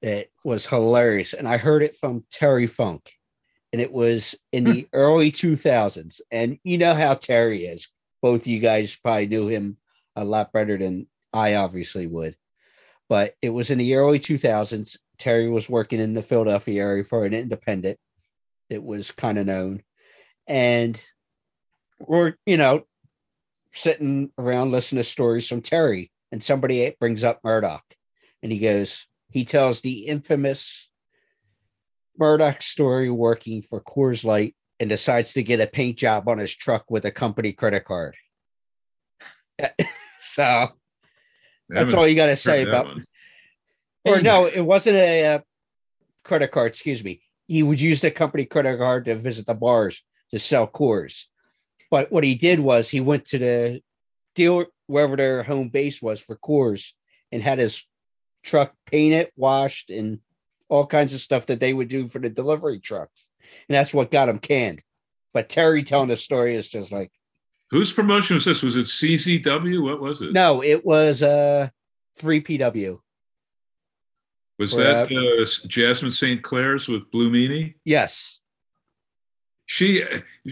[0.00, 3.10] It was hilarious, and I heard it from Terry Funk
[3.72, 6.20] and it was in the early 2000s.
[6.30, 7.88] And you know how Terry is.
[8.20, 9.76] Both you guys probably knew him
[10.16, 12.36] a lot better than I obviously would.
[13.08, 14.96] But it was in the early 2000s.
[15.18, 17.98] Terry was working in the Philadelphia area for an independent.
[18.68, 19.82] It was kind of known.
[20.46, 21.00] And
[22.00, 22.82] we're, you know,
[23.72, 27.84] sitting around listening to stories from Terry, and somebody brings up Murdoch.
[28.42, 29.06] And he goes,
[29.38, 30.90] he tells the infamous
[32.18, 36.52] Murdoch story working for Coors Light and decides to get a paint job on his
[36.52, 38.16] truck with a company credit card.
[40.20, 40.70] so
[41.68, 42.86] that's all you got to say about.
[42.86, 43.04] One.
[44.04, 45.38] Or no, it wasn't a, uh,
[46.24, 46.72] credit card.
[46.72, 47.22] Excuse me.
[47.46, 51.26] He would use the company credit card to visit the bars to sell Coors.
[51.92, 53.82] But what he did was he went to the
[54.34, 56.90] deal wherever their home base was for Coors
[57.30, 57.84] and had his
[58.42, 60.20] truck painted, washed, and
[60.68, 63.26] all kinds of stuff that they would do for the delivery trucks.
[63.68, 64.82] And that's what got them canned.
[65.32, 67.10] But Terry telling the story is just like
[67.70, 68.62] whose promotion was this?
[68.62, 69.82] Was it CZW?
[69.82, 70.32] What was it?
[70.32, 71.68] No, it was uh
[72.18, 72.98] 3PW.
[74.58, 76.42] Was For, that uh, Jasmine St.
[76.42, 77.74] Clair's with Blue Meanie?
[77.84, 78.40] Yes.
[79.66, 80.02] She,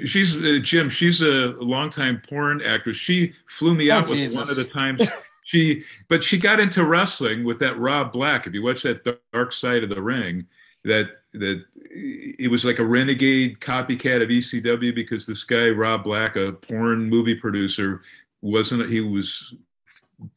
[0.04, 0.88] she's uh, Jim.
[0.88, 2.98] She's a longtime porn actress.
[2.98, 5.08] She flew me oh, out with one of the times
[5.46, 8.46] she but she got into wrestling with that Rob Black.
[8.46, 10.44] If you watch that Dark Side of the Ring,
[10.84, 16.34] that that it was like a renegade copycat of ECW because this guy Rob Black,
[16.34, 18.02] a porn movie producer,
[18.42, 19.54] wasn't he was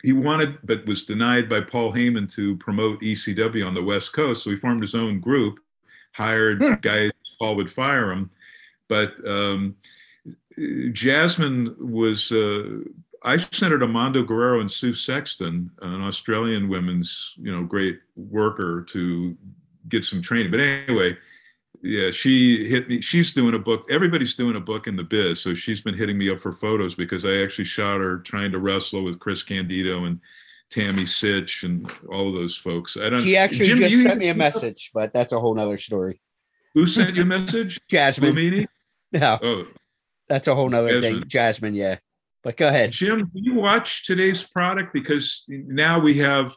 [0.03, 4.43] he wanted but was denied by Paul Heyman to promote ECW on the West Coast.
[4.43, 5.59] So he formed his own group,
[6.13, 6.73] hired hmm.
[6.81, 8.29] guys Paul would fire him,
[8.87, 9.75] but um,
[10.91, 12.81] Jasmine was uh,
[13.23, 17.99] I sent her to Mando Guerrero and Sue Sexton, an Australian women's, you know, great
[18.15, 19.35] worker to
[19.89, 20.51] get some training.
[20.51, 21.17] But anyway,
[21.81, 23.01] yeah, she hit me.
[23.01, 23.85] She's doing a book.
[23.89, 25.41] Everybody's doing a book in the biz.
[25.41, 28.59] So she's been hitting me up for photos because I actually shot her trying to
[28.59, 30.19] wrestle with Chris Candido and
[30.69, 32.95] Tammy Sytch and all of those folks.
[32.95, 33.21] I don't.
[33.21, 36.21] She actually Jim, just you- sent me a message, but that's a whole nother story.
[36.75, 37.79] Who sent you a message?
[37.89, 38.35] Jasmine.
[38.35, 38.67] Lumini?
[39.11, 39.67] No, Oh,
[40.27, 41.19] that's a whole nother Jasmine.
[41.21, 41.29] thing.
[41.29, 41.97] Jasmine, yeah.
[42.43, 42.91] But go ahead.
[42.91, 44.93] Jim, do you watch today's product?
[44.93, 46.53] Because now we have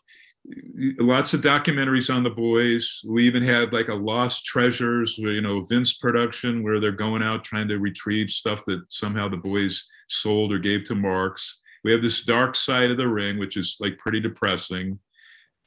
[0.98, 3.00] lots of documentaries on the boys.
[3.06, 7.44] We even had like a Lost Treasures, you know, Vince production, where they're going out
[7.44, 11.60] trying to retrieve stuff that somehow the boys sold or gave to Marks.
[11.84, 14.98] We have this dark side of the ring, which is like pretty depressing.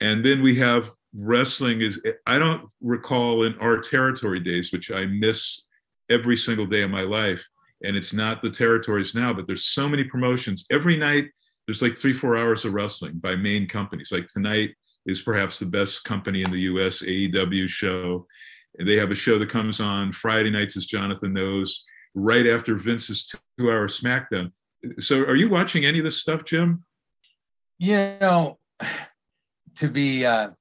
[0.02, 5.06] And then we have wrestling is I don't recall in our territory days, which I
[5.06, 5.64] miss
[6.10, 7.48] every single day of my life.
[7.84, 10.66] And it's not the territories now, but there's so many promotions.
[10.72, 11.30] Every night
[11.68, 14.12] there's like three, four hours of wrestling by main companies.
[14.12, 18.28] Like tonight is perhaps the best company in the US, AEW show.
[18.80, 23.32] They have a show that comes on Friday nights, as Jonathan knows, right after Vince's
[23.58, 24.52] two hour SmackDown.
[25.00, 26.84] So are you watching any of this stuff, Jim?
[27.78, 28.60] You know,
[29.76, 30.52] to be uh,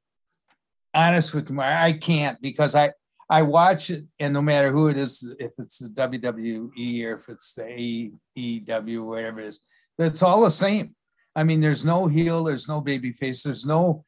[0.93, 2.93] honest with you, I can't because I
[3.29, 7.29] I watch it, and no matter who it is, if it's the WWE or if
[7.29, 9.61] it's the AEW, whatever it is,
[9.99, 10.95] it's all the same.
[11.37, 14.05] I mean, there's no heel, there's no baby face, there's no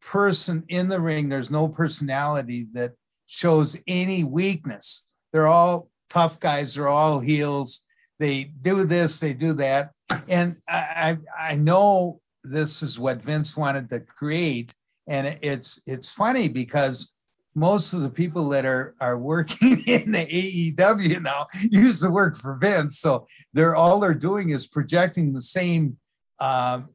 [0.00, 2.92] person in the ring, there's no personality that
[3.26, 5.04] shows any weakness.
[5.32, 7.82] They're all tough guys, they're all heels.
[8.18, 9.90] They do this, they do that.
[10.28, 14.74] And I, I, I know this is what Vince wanted to create.
[15.06, 17.12] And it's it's funny because
[17.54, 22.36] most of the people that are are working in the AEW now used to work
[22.36, 22.98] for Vince.
[23.00, 25.98] So they're all they're doing is projecting the same
[26.38, 26.90] um,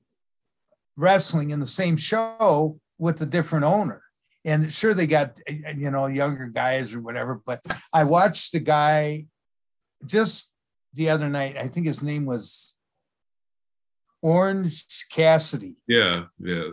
[0.95, 4.01] wrestling in the same show with a different owner.
[4.43, 7.41] And sure, they got you know younger guys or whatever.
[7.45, 9.26] But I watched a guy
[10.06, 10.51] just
[10.93, 11.58] the other night.
[11.58, 12.78] I think his name was
[14.22, 15.76] Orange Cassidy.
[15.88, 16.70] Yeah, yeah.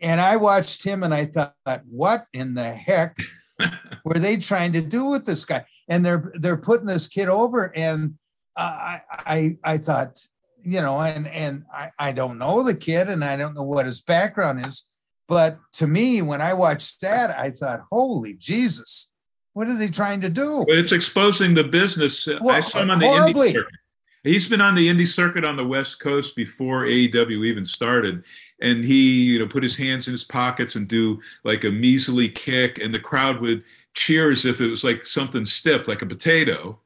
[0.00, 1.54] And I watched him and I thought,
[1.88, 3.16] what in the heck
[4.04, 5.64] were they trying to do with this guy?
[5.88, 8.14] And they're they're putting this kid over, and
[8.56, 10.18] uh, I I I thought,
[10.62, 13.86] you know, and and I I don't know the kid, and I don't know what
[13.86, 14.84] his background is,
[15.28, 19.10] but to me, when I watched that, I thought, holy Jesus,
[19.52, 20.64] what are they trying to do?
[20.66, 22.26] But it's exposing the business.
[22.28, 23.50] I Well, saw him on the horribly.
[23.50, 23.74] indie circuit.
[24.22, 28.22] He's been on the indie circuit on the West Coast before AEW even started,
[28.60, 32.28] and he, you know, put his hands in his pockets and do like a measly
[32.28, 36.06] kick, and the crowd would cheer as if it was like something stiff, like a
[36.06, 36.78] potato.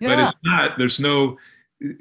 [0.00, 0.08] yeah.
[0.08, 0.78] But it's not.
[0.78, 1.38] There's no.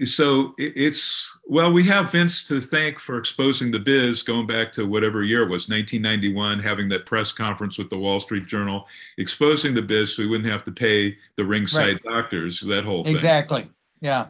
[0.06, 4.86] So it's well, we have Vince to thank for exposing the biz, going back to
[4.86, 9.74] whatever year it was, 1991, having that press conference with the Wall Street Journal, exposing
[9.74, 12.60] the biz, so we wouldn't have to pay the ringside doctors.
[12.60, 13.16] That whole thing.
[13.16, 13.68] Exactly.
[14.02, 14.28] Yeah.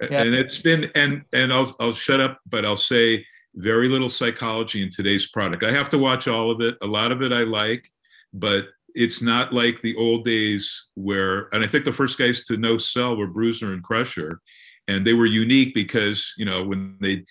[0.00, 0.22] Yeah.
[0.22, 3.26] And it's been and and I'll I'll shut up, but I'll say
[3.56, 5.64] very little psychology in today's product.
[5.64, 6.76] I have to watch all of it.
[6.82, 7.90] A lot of it I like,
[8.32, 12.56] but it's not like the old days where and I think the first guys to
[12.56, 14.40] no sell were Bruiser and Crusher.
[14.88, 17.24] And they were unique because, you know, when they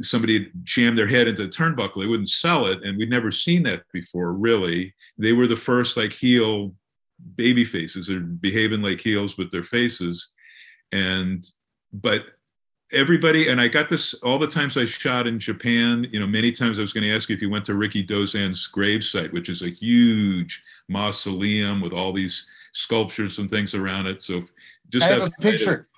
[0.00, 2.82] somebody jammed their head into a turnbuckle, they wouldn't sell it.
[2.82, 4.94] And we'd never seen that before, really.
[5.18, 6.74] They were the first like heel
[7.36, 10.32] baby faces or behaving like heels with their faces.
[10.90, 11.44] And
[11.92, 12.24] but
[12.92, 16.52] everybody and i got this all the times i shot in japan you know many
[16.52, 19.62] times i was going to ask you if you went to rikidozan's gravesite which is
[19.62, 24.42] a huge mausoleum with all these sculptures and things around it so
[24.88, 25.88] just I have a picture.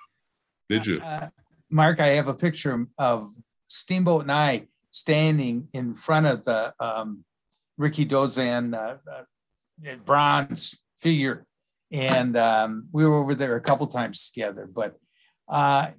[0.68, 1.28] did you Uh,
[1.70, 3.32] Mark, I have a picture of
[3.66, 7.24] Steamboat and I standing in front of the um,
[7.80, 11.46] Rikidozan uh, uh, bronze figure.
[11.90, 14.68] And um, we were over there a couple times together.
[14.72, 14.96] But
[15.48, 15.90] uh,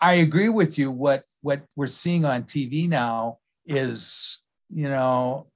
[0.00, 0.90] I agree with you.
[0.90, 4.40] What, what we're seeing on TV now is,
[4.70, 5.46] you know,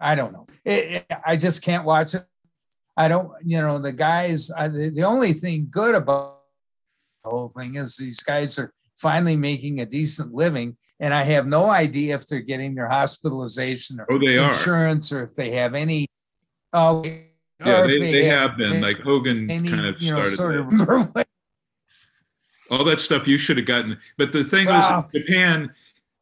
[0.00, 0.46] I don't know.
[0.64, 2.24] It, it- I just can't watch it.
[2.96, 6.40] I don't, you know, the guys, I, the, only thing good about
[7.24, 11.46] the whole thing is these guys are finally making a decent living and i have
[11.46, 14.48] no idea if they're getting their hospitalization or Oh, they are.
[14.48, 16.08] insurance or if they have any
[16.72, 20.72] oh yeah if they, they have been like hogan any kind of you know started
[20.72, 21.20] sort that.
[21.20, 21.26] of
[22.70, 23.98] all that stuff you should have gotten.
[24.16, 25.02] But the thing Wow.
[25.12, 25.72] was, Japan,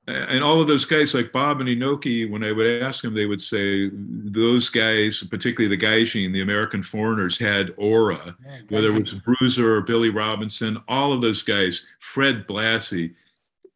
[0.08, 3.12] uh, and all of those guys like Baba and Inoki, when I would ask them,
[3.14, 8.36] they would say those guys, particularly the Gaijin, the American foreigners, had aura.
[8.68, 13.14] Whether it was Bruiser or Billy Robinson, all of those guys, Fred Blassie,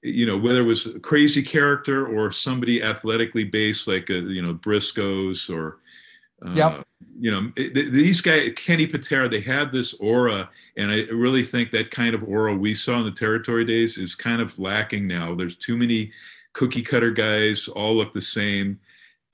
[0.03, 4.41] you know whether it was a crazy character or somebody athletically based like a, you
[4.41, 5.81] know Briscoes or
[6.47, 6.87] uh, Yep.
[7.19, 11.43] You know th- th- these guys Kenny Patera they had this aura and I really
[11.43, 15.07] think that kind of aura we saw in the territory days is kind of lacking
[15.07, 15.35] now.
[15.35, 16.13] There's too many
[16.53, 18.79] cookie cutter guys all look the same.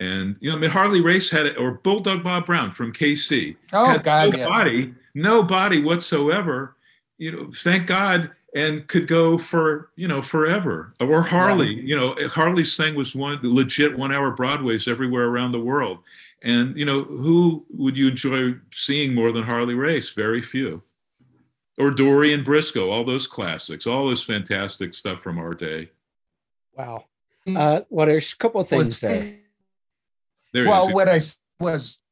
[0.01, 3.57] And you know I mean Harley Race had it or Bulldog Bob Brown from KC
[3.73, 4.49] Oh, God, no yes.
[4.49, 6.77] body no body whatsoever.
[7.19, 12.17] You know thank God and could go for you know forever or harley you know
[12.29, 15.99] harley's thing was one legit one hour broadways everywhere around the world
[16.43, 20.83] and you know who would you enjoy seeing more than harley race very few
[21.79, 25.89] or dory and briscoe all those classics all those fantastic stuff from our day
[26.77, 27.05] Wow.
[27.49, 29.39] Uh, well, there's a couple of things Was- there.
[30.53, 31.39] there well, is.
[31.61, 32.03] i was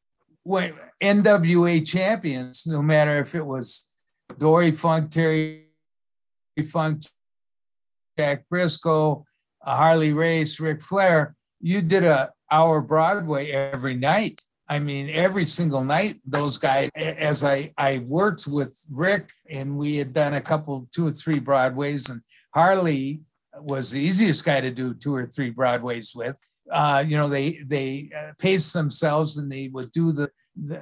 [0.42, 3.90] when NWA champions, no matter if it was
[4.38, 5.63] Dory Funk, Terry
[6.62, 7.02] Funk,
[8.16, 9.24] Jack Briscoe,
[9.62, 14.40] Harley Race, Ric Flair, you did a hour Broadway every night.
[14.68, 19.96] I mean, every single night, those guys, as I, I worked with Rick and we
[19.96, 22.22] had done a couple, two or three Broadways and
[22.54, 23.22] Harley
[23.60, 26.38] was the easiest guy to do two or three Broadways with.
[26.70, 30.30] Uh, you know, they, they uh, paced themselves and they would do the,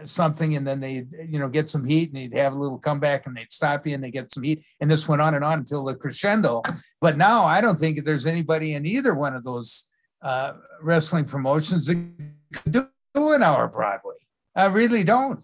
[0.04, 3.26] something and then they, you know, get some heat and they'd have a little comeback
[3.26, 4.60] and they'd stop you and they get some heat.
[4.80, 6.62] And this went on and on until the crescendo.
[7.00, 9.90] But now I don't think there's anybody in either one of those
[10.22, 12.12] uh, wrestling promotions that
[12.52, 14.14] could do an hour Broadway.
[14.54, 15.42] I really don't.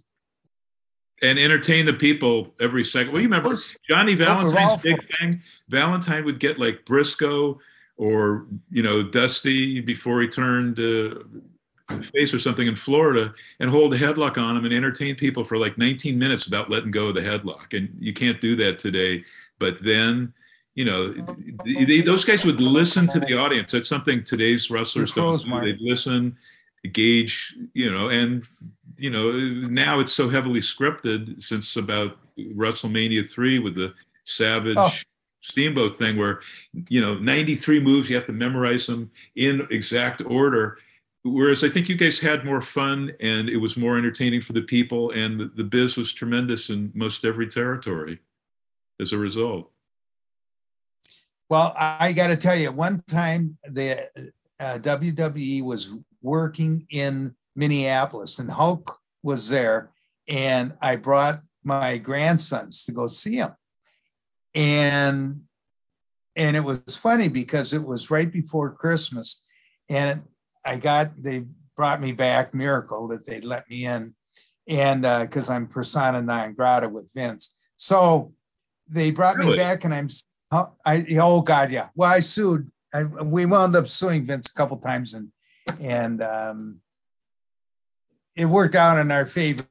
[1.23, 3.13] and entertain the people every second.
[3.13, 3.57] Well, you remember
[3.91, 5.43] Johnny Valentine's big thing?
[5.69, 7.59] Valentine would get like Briscoe
[7.97, 11.15] or you know Dusty before he turned uh,
[11.89, 15.57] face or something in Florida and hold a headlock on him and entertain people for
[15.57, 17.77] like 19 minutes without letting go of the headlock.
[17.77, 19.25] And you can't do that today.
[19.59, 20.33] But then.
[20.75, 23.73] You know, th- th- those guys would listen to the audience.
[23.73, 25.61] That's something today's wrestlers don't do.
[25.67, 26.37] They'd listen,
[26.93, 28.47] gauge, you know, and
[28.97, 29.33] you know,
[29.69, 34.93] now it's so heavily scripted since about WrestleMania three with the Savage Oh.
[35.43, 36.41] Steamboat thing, where
[36.89, 40.79] you know, 93 moves, you have to memorize them in exact order.
[41.25, 44.63] Whereas I think you guys had more fun and it was more entertaining for the
[44.63, 48.21] people, and the, the biz was tremendous in most every territory
[49.01, 49.71] as a result.
[51.51, 54.11] Well, I got to tell you, one time the
[54.61, 59.91] uh, WWE was working in Minneapolis and Hulk was there,
[60.29, 63.55] and I brought my grandsons to go see him.
[64.55, 65.43] And
[66.37, 69.43] and it was funny because it was right before Christmas,
[69.89, 70.23] and
[70.65, 71.45] I got they
[71.77, 74.15] brought me back miracle that they let me in,
[74.67, 78.33] and because I'm persona non grata with Vince, so
[78.89, 80.09] they brought me back, and I'm
[80.51, 81.89] Oh, I oh god, yeah.
[81.95, 82.71] Well, I sued.
[82.93, 85.31] I, we wound up suing Vince a couple times, and
[85.79, 86.81] and um,
[88.35, 89.65] it worked out in our favor.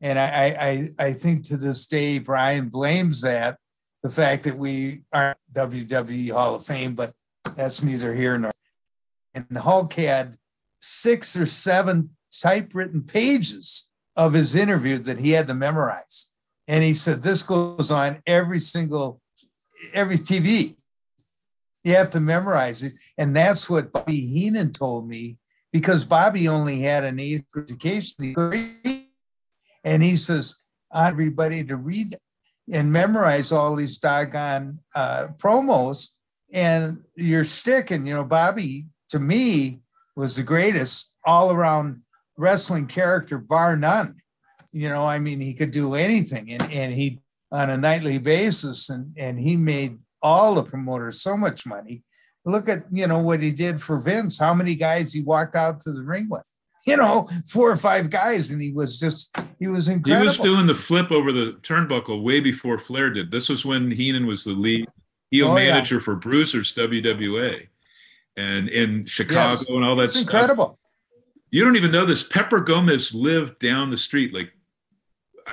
[0.00, 3.58] And I, I I I think to this day, Brian blames that
[4.04, 7.12] the fact that we aren't WWE Hall of Fame, but
[7.56, 8.52] that's neither here nor.
[9.36, 10.38] And Hulk had
[10.80, 16.26] six or seven typewritten pages of his interview that he had to memorize,
[16.66, 19.20] and he said this goes on every single
[19.92, 20.76] every TV.
[21.84, 22.94] You have to memorize it.
[23.16, 25.38] And that's what Bobby Heenan told me
[25.72, 28.34] because Bobby only had an eighth education.
[29.84, 30.56] And he says,
[30.90, 32.16] I want everybody to read
[32.72, 36.08] and memorize all these doggone uh, promos
[36.52, 38.06] and you're sticking.
[38.06, 39.80] You know, Bobby, to me,
[40.14, 42.02] was the greatest all around
[42.36, 44.16] wrestling character, bar none.
[44.72, 47.20] You know, I mean, he could do anything and, and he
[47.52, 52.02] on a nightly basis and and he made all the promoters so much money
[52.44, 55.78] look at you know what he did for vince how many guys he walked out
[55.78, 56.52] to the ring with
[56.88, 60.22] you know four or five guys and he was just he was incredible.
[60.22, 63.30] He was doing the flip over the turnbuckle way before Flair did.
[63.30, 64.88] This was when Heenan was the lead
[65.30, 65.70] heel Oh, yeah.
[65.72, 67.68] manager for Bruiser's WWA,
[68.36, 69.68] and in Chicago Yes.
[69.68, 70.20] and all that stuff.
[70.22, 70.34] it's stuff.
[70.42, 70.78] incredible
[71.50, 72.22] You don't even know this.
[72.22, 74.52] Pepper Gomez lived down the street, like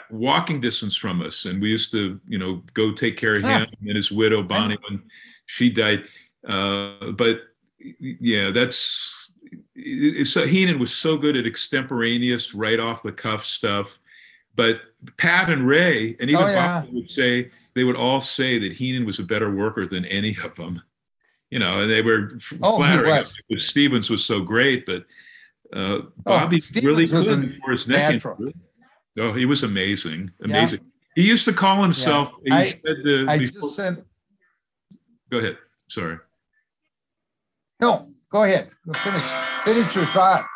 [0.09, 3.67] walking distance from us, and we used to, you know, go take care of him
[3.87, 5.03] and his widow Bonnie when
[5.45, 6.03] she died.
[6.47, 7.41] Uh, but
[7.99, 9.31] yeah, that's
[10.23, 13.99] so Heenan was so good at extemporaneous, right off the cuff stuff.
[14.55, 14.81] But
[15.17, 16.81] Pat and Ray, and even Oh, yeah.
[16.81, 20.35] Bob would say they would all say that Heenan was a better worker than any
[20.43, 20.81] of them.
[21.53, 23.39] You know, and they were f- Oh, flattering was.
[23.59, 25.05] Stevens was so great, but
[25.71, 28.19] uh, Bobby Stevens really was a before his neck
[29.19, 30.45] Oh, he was amazing, Yeah.
[30.45, 30.79] amazing.
[31.15, 32.31] He used to call himself.
[32.51, 34.03] I- he said, uh, i before- just sent
[35.29, 35.57] go ahead.
[35.89, 36.17] Sorry.
[37.79, 38.69] No, go ahead.
[38.95, 39.21] Finish.
[39.63, 40.47] Finish your thought.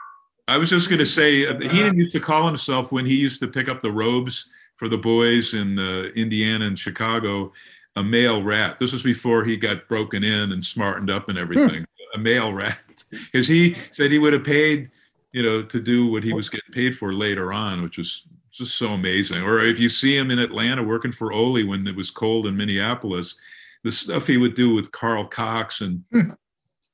[0.48, 3.40] I was just going to say, uh, Heenan used to call himself when he used
[3.42, 7.54] to pick up the robes for the boys in uh, Indiana and Chicago,
[7.98, 8.80] a male rat.
[8.80, 11.42] This was before he got broken in and smartened up and hmm.
[11.42, 11.86] everything.
[12.14, 12.78] a male rat,
[13.10, 14.92] because he said he would have paid,
[15.34, 18.76] you know, to do what he was getting paid for later on, which was just
[18.76, 19.42] so amazing.
[19.44, 22.56] Or if you see him in Atlanta working for Ole when it was cold in
[22.56, 23.38] Minneapolis,
[23.84, 26.32] the stuff he would do with Carl Cox and hmm.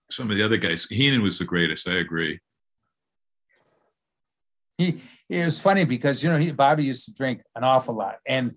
[0.10, 0.86] some of the other guys.
[0.86, 1.88] Heenan was the greatest.
[1.88, 2.40] I agree.
[4.78, 5.00] He
[5.30, 8.56] it was funny because you know he Bobby used to drink an awful lot, and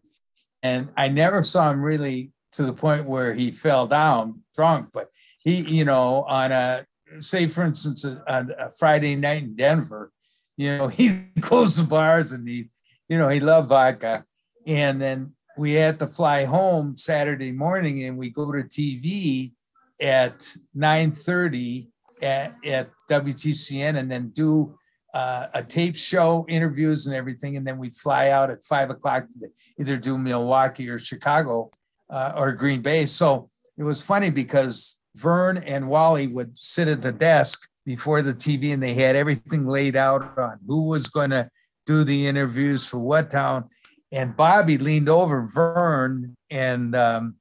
[0.62, 4.88] and I never saw him really to the point where he fell down drunk.
[4.92, 6.86] But he, you know, on a
[7.20, 8.22] say for instance a,
[8.58, 10.10] a Friday night in Denver,
[10.56, 12.70] you know, he closed the bars and he,
[13.08, 14.24] you know, he loved vodka,
[14.66, 19.52] and then we had to fly home Saturday morning and we go to TV
[20.00, 20.38] at
[20.76, 21.88] 9:30
[22.22, 24.76] at, at WTCN and then do
[25.14, 29.24] uh, a tape show, interviews, and everything, and then we fly out at five o'clock
[29.38, 29.48] to
[29.78, 31.70] either do Milwaukee or Chicago
[32.10, 33.06] uh, or Green Bay.
[33.06, 38.34] So it was funny because Vern and Wally would sit at the desk before the
[38.34, 41.48] TV, and they had everything laid out on who was going to
[41.86, 43.68] do the interviews for what town.
[44.12, 47.36] And Bobby leaned over Vern and um,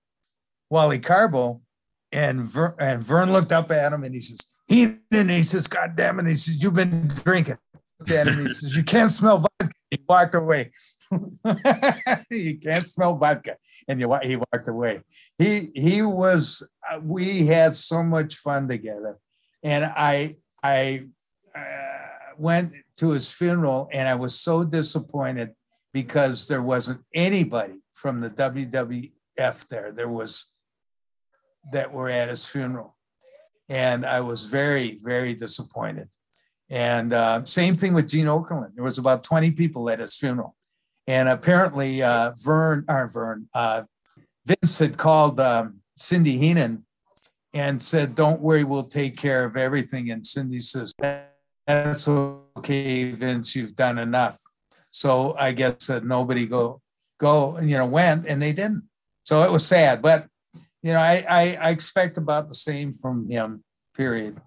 [0.69, 1.61] Wally Carbo,
[2.11, 2.49] and
[2.79, 6.19] and Vern looked up at him and he says, "He and he says, God damn
[6.19, 7.57] it!" He says, "You've been drinking."
[8.05, 10.71] Him, he says, "You can't smell vodka." He walked away.
[12.29, 13.57] you can't smell vodka,
[13.87, 15.01] and you, he walked away.
[15.37, 16.67] He he was.
[16.89, 19.17] Uh, we had so much fun together,
[19.63, 21.07] and I I
[21.55, 21.61] uh,
[22.37, 25.51] went to his funeral, and I was so disappointed
[25.93, 29.91] because there wasn't anybody from the WWF there.
[29.91, 30.55] There was
[31.71, 32.95] that were at his funeral.
[33.67, 36.09] And I was very, very disappointed.
[36.69, 38.75] And uh, same thing with Gene Okerlund.
[38.75, 40.55] There was about 20 people at his funeral.
[41.07, 43.83] And apparently uh, Vern, or Vern, uh,
[44.45, 46.85] Vince had called um, Cindy Heenan
[47.53, 50.11] and said, don't worry, we'll take care of everything.
[50.11, 50.93] And Cindy says,
[51.67, 54.39] that's okay, Vince, you've done enough.
[54.91, 56.81] So I guess that nobody go,
[57.19, 58.83] go, you know, went and they didn't.
[59.25, 60.27] So it was sad, but
[60.83, 63.63] you know, I, I, I expect about the same from him.
[63.95, 64.39] Period.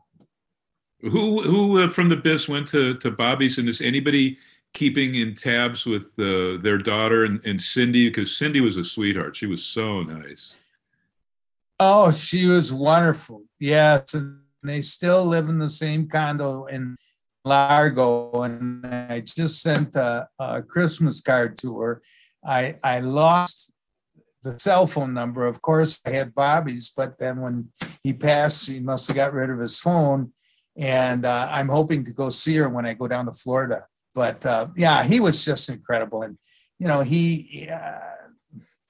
[1.00, 4.38] Who who uh, from the biz went to to Bobby's and is anybody
[4.74, 9.36] keeping in tabs with their daughter and, and Cindy because Cindy was a sweetheart.
[9.36, 10.56] She was so nice.
[11.80, 13.44] Oh, she was wonderful.
[13.58, 16.96] Yes, and they still live in the same condo in
[17.44, 18.42] Largo.
[18.42, 22.02] And I just sent a, a Christmas card to her.
[22.44, 23.72] I I lost
[24.42, 25.46] the cell phone number.
[25.46, 27.68] Of course, I had Bobby's, but then when
[28.02, 30.32] he passed, he must have got rid of his phone.
[30.76, 33.86] And uh, I'm hoping to go see her when I go down to Florida.
[34.18, 36.22] But uh, yeah, he was just incredible.
[36.22, 36.36] And,
[36.80, 38.00] you know, he, uh,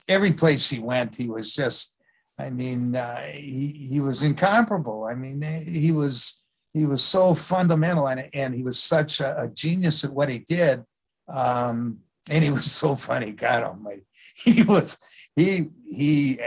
[0.09, 2.01] every place he went, he was just,
[2.39, 5.05] I mean, uh, he, he was incomparable.
[5.05, 9.49] I mean, he was, he was so fundamental and, and he was such a, a
[9.49, 10.83] genius at what he did.
[11.29, 11.99] Um,
[12.31, 13.33] and he was so funny.
[13.33, 14.07] God almighty.
[14.35, 14.97] He was,
[15.35, 16.39] he he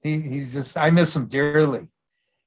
[0.00, 1.88] he he's just I miss him dearly.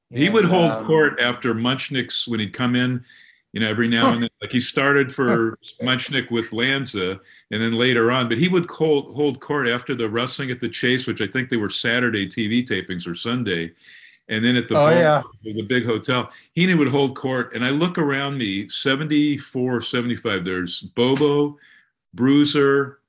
[0.09, 3.05] He and, would hold um, court after Muchnick's when he'd come in,
[3.53, 4.29] you know, every now and then.
[4.45, 7.19] Like he started for Muchnick with Lanza,
[7.49, 10.69] and then later on, but he would hold hold court after the wrestling at the
[10.69, 13.71] Chase, which I think they were Saturday TV tapings or Sunday.
[14.27, 15.21] And then at the, oh, yeah.
[15.43, 17.53] the big hotel, Heenan would hold court.
[17.55, 21.59] And I look around me, 74, 75, there's Bobo,
[22.13, 22.99] Bruiser,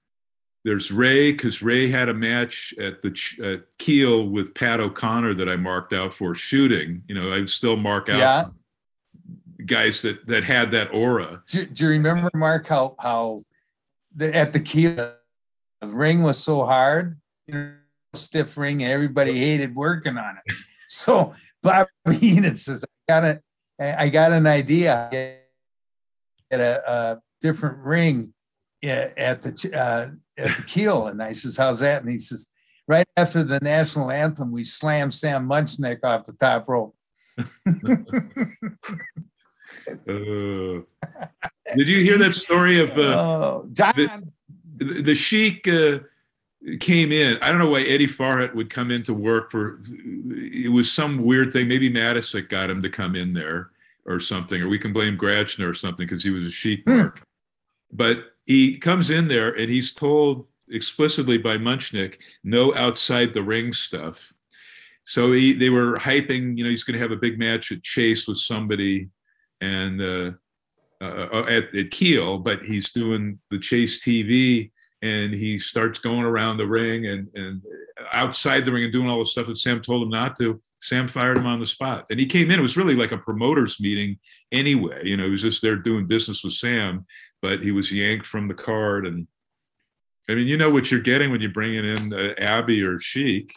[0.64, 5.48] there's Ray because Ray had a match at the at Kiel with Pat O'Connor that
[5.48, 7.02] I marked out for shooting.
[7.08, 8.44] You know, I still mark out yeah.
[9.66, 11.42] Guys that that had that aura.
[11.48, 13.44] Do, do you remember, Mark, how how
[14.14, 15.14] the, at the Kiel
[15.80, 17.72] the ring was so hard, you know,
[18.14, 20.54] stiff ring, and everybody hated working on it.
[20.88, 25.08] So Bob Heenan says, "I got a, I got an idea.
[25.10, 28.32] Get a, a different ring."
[28.84, 32.48] at the uh, at the Kiel, and I says, "How's that?" And he says,
[32.86, 36.94] "Right after the national anthem, we slam Sam Muchnick off the top rope."
[39.88, 40.80] uh,
[41.76, 45.68] did you hear that story of uh, oh, the, the, Sheik?
[45.68, 45.98] Uh,
[46.80, 47.38] came in.
[47.42, 49.80] I don't know why Eddie Farhat would come in to work for.
[49.86, 51.68] It was some weird thing.
[51.68, 53.70] Maybe Matusick got him to come in there
[54.04, 56.96] or something, or we can blame Gratchner or something because he was a Sheik hmm.
[56.96, 57.22] mark.
[57.92, 63.72] But he comes in there and he's told explicitly by Muchnick, no outside the ring
[63.72, 64.32] stuff.
[65.04, 67.82] so he, they were hyping, you know, he's going to have a big match at
[67.82, 69.08] Chase with somebody,
[69.60, 70.30] and uh,
[71.00, 74.70] uh, uh, at, at Kiel, but he's doing the Chase TV,
[75.02, 77.62] and he starts going around the ring and and
[78.12, 80.60] outside the ring and doing all the stuff that Sam told him not to.
[80.80, 82.58] Sam fired him on the spot, and he came in.
[82.58, 84.18] It was really like a promoters meeting
[84.52, 85.02] anyway.
[85.04, 87.04] You know, he was just there doing business with Sam,
[87.42, 89.06] but he was yanked from the card.
[89.06, 89.26] And
[90.30, 93.52] I mean, you know what you're getting when you're bringing in uh, Abby or Sheik.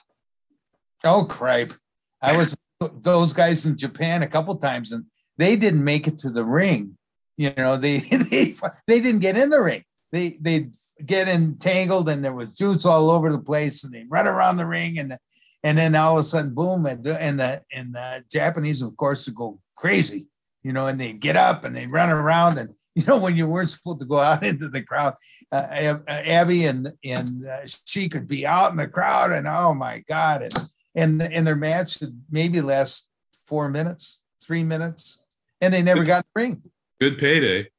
[1.06, 1.74] Oh, cripe.
[2.22, 2.56] I was
[3.02, 5.06] those guys in Japan a couple times and
[5.40, 6.98] they didn't make it to the ring.
[7.38, 7.98] You know, they
[8.32, 9.84] they they didn't get in the ring.
[10.12, 10.68] They they
[11.06, 14.66] get entangled and there was juice all over the place and they run around the
[14.66, 15.18] ring and
[15.64, 18.96] and then all of a sudden boom and the and the and the Japanese of
[18.98, 20.28] course would go crazy,
[20.62, 23.48] you know, and they get up and they run around and you know when you
[23.48, 25.14] weren't supposed to go out into the crowd,
[25.54, 30.04] uh, Abby and and uh, she could be out in the crowd and oh my
[30.10, 30.54] god and
[30.96, 33.08] and and their match would maybe last
[33.46, 35.24] four minutes, three minutes,
[35.62, 36.64] and they never got the ring.
[37.00, 37.70] Good payday.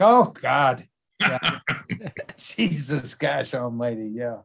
[0.00, 0.86] Oh God.
[1.20, 1.60] Yeah.
[2.36, 4.08] Jesus gosh almighty.
[4.14, 4.38] Yeah.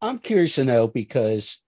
[0.00, 1.58] I'm curious to know because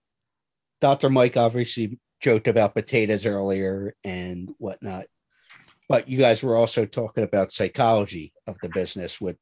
[0.81, 1.09] Dr.
[1.09, 5.05] Mike obviously joked about potatoes earlier and whatnot.
[5.87, 9.37] But you guys were also talking about psychology of the business with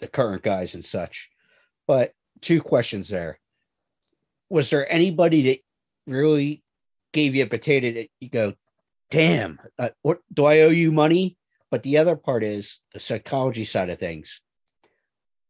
[0.00, 1.30] the current guys and such.
[1.86, 3.40] But two questions there
[4.48, 5.58] was there anybody that
[6.06, 6.62] really
[7.12, 8.54] gave you a potato that you go,
[9.10, 11.36] damn, uh, what do I owe you money?
[11.70, 14.40] But the other part is the psychology side of things.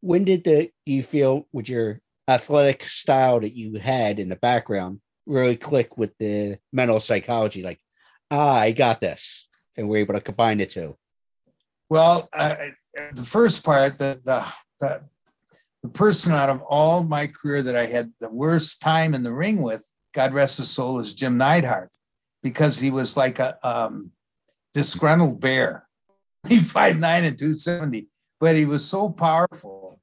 [0.00, 5.00] When did the you feel with your athletic style that you had in the background
[5.26, 7.62] really click with the mental psychology?
[7.62, 7.80] Like,
[8.30, 9.46] ah, I got this,
[9.76, 10.96] and we're able to combine the two.
[11.90, 14.46] Well, the first part, the, the
[14.80, 15.02] the
[15.82, 19.32] the person out of all my career that I had the worst time in the
[19.32, 21.90] ring with, God rest his soul, is Jim Neidhart,
[22.46, 24.12] because he was like a um,
[24.72, 25.82] disgruntled bear.
[26.48, 28.06] He five nine and two seventy,
[28.38, 29.98] but he was so powerful,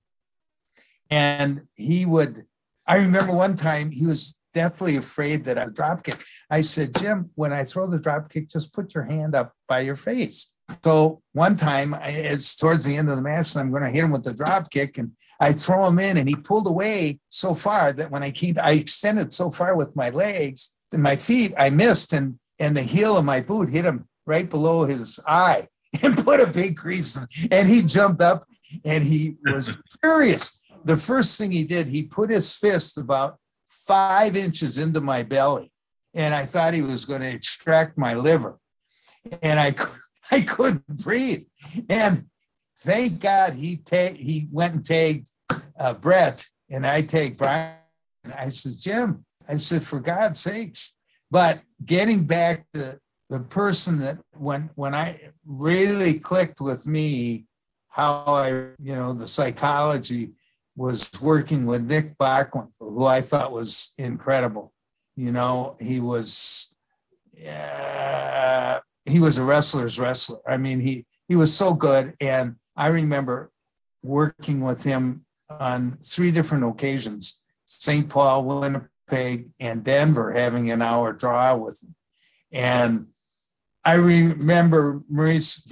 [1.10, 2.46] and he would.
[2.86, 6.20] I remember one time he was deathly afraid that I would drop kick.
[6.50, 9.80] I said, Jim, when I throw the drop kick, just put your hand up by
[9.80, 10.52] your face.
[10.84, 14.04] So one time, it's towards the end of the match, and I'm going to hit
[14.04, 17.54] him with the drop kick, and I throw him in, and he pulled away so
[17.54, 21.70] far that when I keep, I extended so far with my legs my feet, I
[21.70, 25.68] missed, and and the heel of my boot hit him right below his eye
[26.04, 27.20] and put a big crease.
[27.52, 28.46] And he jumped up,
[28.86, 30.62] and he was furious.
[30.86, 33.38] The first thing he did, he put his fist about
[33.68, 35.72] five inches into my belly,
[36.14, 38.60] and I thought he was going to extract my liver,
[39.42, 39.76] and I
[40.32, 41.46] I couldn't breathe.
[41.90, 42.28] And
[42.80, 45.30] thank God he ta- he went and tagged
[45.78, 47.76] uh, Bret, and I take Brian.
[48.36, 50.96] I said, Jim, I said, for God's sakes.
[51.32, 57.46] But getting back to the person that when when I really clicked with me,
[57.90, 60.34] how I, you know, the psychology
[60.76, 64.74] was working with Nick Bockwinkel, who I thought was incredible.
[65.16, 66.76] You know, he was
[67.48, 70.40] uh, he was a wrestler's wrestler.
[70.48, 73.52] I mean, he he was so good, and I remember
[74.02, 78.10] working with him on three different occasions: St.
[78.10, 78.90] Paul, Winnipeg,
[79.60, 81.96] and Denver, having an hour draw with him.
[82.52, 83.08] And
[83.84, 85.66] I remember Maurice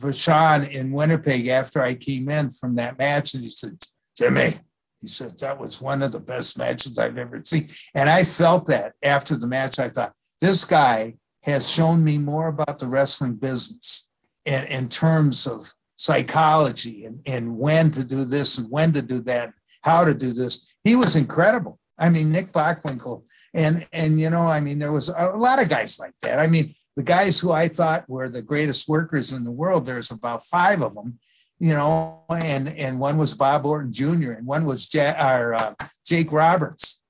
[0.00, 3.82] Vachon in Winnipeg after I came in from that match, and he said,
[4.16, 4.60] "Jimmy."
[5.00, 7.68] He said that was one of the best matches I've ever seen.
[7.94, 9.78] And I felt that after the match.
[9.78, 14.08] I thought, this guy has shown me more about the wrestling business
[14.44, 19.20] in, in terms of psychology and, and when to do this and when to do
[19.22, 20.74] that, how to do this.
[20.82, 21.78] He was incredible.
[21.98, 23.24] I mean, Nick Bockwinkel.
[23.54, 26.38] And, and, you know, I mean, there was a lot of guys like that.
[26.38, 30.10] I mean, the guys who I thought were the greatest workers in the world, there's
[30.10, 31.18] about five of them,
[31.58, 35.74] you know, and, and one was Bob Orton Jr., and one was uh,
[36.06, 37.02] Jake Roberts,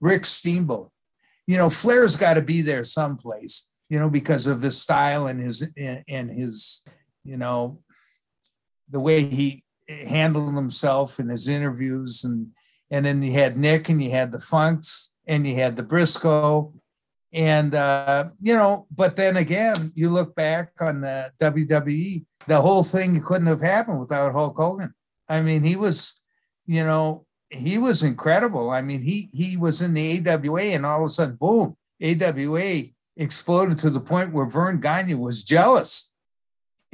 [0.00, 0.90] Rick Steamboat.
[1.46, 5.40] You know, Flair's got to be there someplace you know, because of his style and
[5.40, 6.82] his and his,
[7.24, 7.80] you know,
[8.90, 12.48] the way he handled himself in his interviews and
[12.90, 16.72] and then you had Nick and you had the Funks and you had the Briscoe
[17.36, 22.82] and uh, you know, but then again, you look back on the WWE, the whole
[22.82, 24.94] thing couldn't have happened without Hulk Hogan.
[25.28, 26.22] I mean, he was,
[26.66, 28.70] you know, he was incredible.
[28.70, 32.84] I mean, he he was in the AWA, and all of a sudden, boom, AWA
[33.16, 36.12] exploded to the point where Vern Gagne was jealous.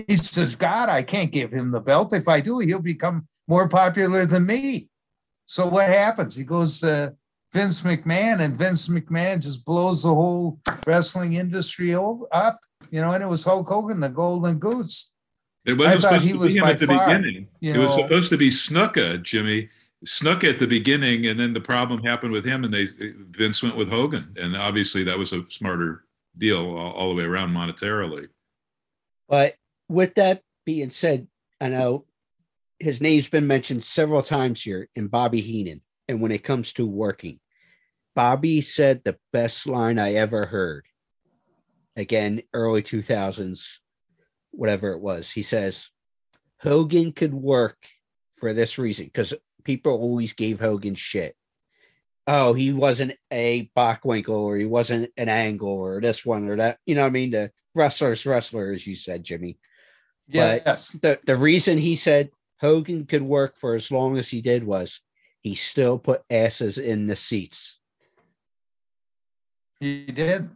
[0.09, 2.12] He says, God, I can't give him the belt.
[2.12, 4.88] If I do, he'll become more popular than me.
[5.53, 6.35] So what happens?
[6.35, 7.15] He goes to,
[7.53, 12.59] Vince McMahon, and Vince McMahon just blows the whole wrestling industry up.
[12.91, 15.11] You know, and it was Hulk Hogan, the Golden Goose.
[15.67, 17.49] It wasn't supposed to be him at the far, beginning.
[17.61, 19.69] it know, was supposed to be Snuka, Jimmy.
[20.07, 22.87] Snuka at the beginning, and then the problem happened with him, and they
[23.37, 26.07] Vince went with Hogan, and obviously that was a smarter
[26.39, 28.29] deal all, all the way around monetarily.
[29.29, 29.57] But
[29.91, 31.27] with that being said,
[31.61, 32.07] I know
[32.83, 35.83] his name's been mentioned several times here in Bobby Heenan.
[36.09, 37.39] And when it comes to working,
[38.16, 40.85] Bobby said the best line I ever heard.
[41.95, 43.78] Again, early 2000s,
[44.51, 45.30] whatever it was.
[45.30, 45.91] He says,
[46.59, 47.78] Hogan could work
[48.35, 51.37] for this reason because people always gave Hogan shit.
[52.26, 56.78] Oh, he wasn't a Bockwinkel or he wasn't an Angle or this one or that.
[56.85, 57.30] You know what I mean?
[57.30, 59.59] The wrestler's wrestler, as you said, Jimmy.
[60.26, 60.91] Yeah, yes.
[60.91, 62.30] The, the reason he said
[62.63, 65.03] Hogan could work for as long as he did was
[65.41, 67.79] he still put asses in the seats.
[69.81, 70.49] He did.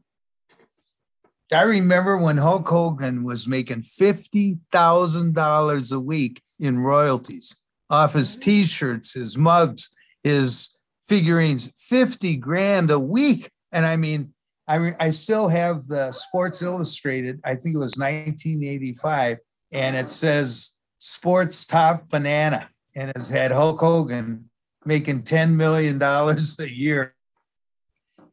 [1.52, 7.56] I remember when Hulk Hogan was making $50,000 a week in royalties
[7.90, 9.90] off his t shirts, his mugs,
[10.22, 13.50] his figurines, 50 grand a week.
[13.72, 14.32] And I mean,
[14.68, 19.38] I, I still have the Sports Illustrated, I think it was 1985,
[19.72, 22.68] and it says Sports Top Banana.
[22.94, 24.48] And it's had Hulk Hogan
[24.84, 27.14] making $10 million a year.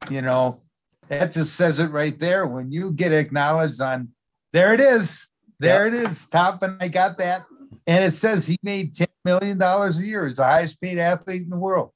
[0.10, 0.62] You know,
[1.10, 2.48] that just says it right there.
[2.48, 4.10] When you get acknowledged on,
[4.52, 5.28] there it is.
[5.60, 5.94] There yep.
[5.94, 6.28] it is.
[6.28, 7.42] Top, and I got that.
[7.88, 10.28] And it says he made $10 million a year.
[10.28, 11.92] He's the highest paid athlete in the world.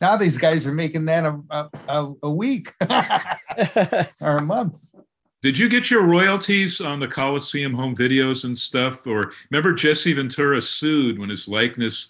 [0.00, 2.70] Now these guys are making that a, a, a week
[4.20, 4.94] or a month.
[5.42, 9.06] Did you get your royalties on the Coliseum home videos and stuff?
[9.06, 12.08] Or remember Jesse Ventura sued when his likeness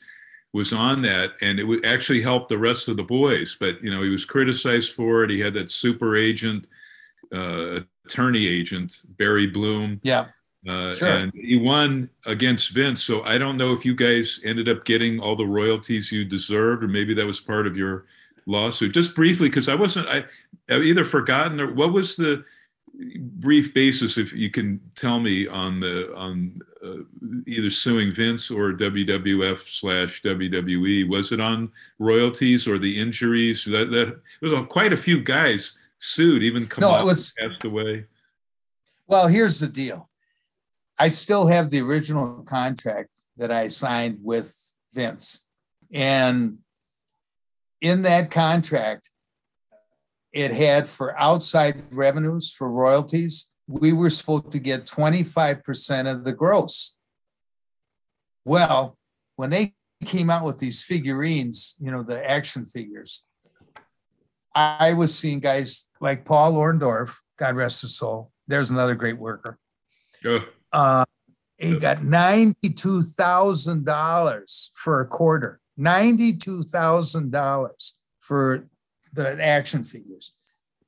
[0.52, 3.90] was on that and it would actually help the rest of the boys but you
[3.90, 6.66] know he was criticized for it he had that super agent
[7.32, 10.26] uh, attorney agent barry bloom yeah
[10.68, 11.08] uh, sure.
[11.08, 15.20] and he won against vince so i don't know if you guys ended up getting
[15.20, 18.06] all the royalties you deserved or maybe that was part of your
[18.46, 20.24] lawsuit just briefly because i wasn't i
[20.68, 22.44] I've either forgotten or what was the
[22.94, 27.02] brief basis if you can tell me on the on uh,
[27.46, 33.64] either suing Vince or WWF slash WWE was it on royalties or the injuries?
[33.64, 38.06] That that was quite a few guys sued even Kamal no, it was, passed away.
[39.06, 40.08] Well here's the deal.
[40.98, 44.54] I still have the original contract that I signed with
[44.92, 45.46] Vince.
[45.92, 46.58] And
[47.80, 49.10] in that contract
[50.32, 56.32] it had for outside revenues for royalties, we were supposed to get 25% of the
[56.32, 56.96] gross.
[58.44, 58.96] Well,
[59.36, 59.74] when they
[60.04, 63.24] came out with these figurines, you know, the action figures,
[64.54, 68.32] I was seeing guys like Paul Orndorff, God rest his soul.
[68.48, 69.58] There's another great worker.
[70.72, 71.04] Uh,
[71.58, 78.68] he got $92,000 for a quarter, $92,000 for
[79.12, 80.36] the action figures.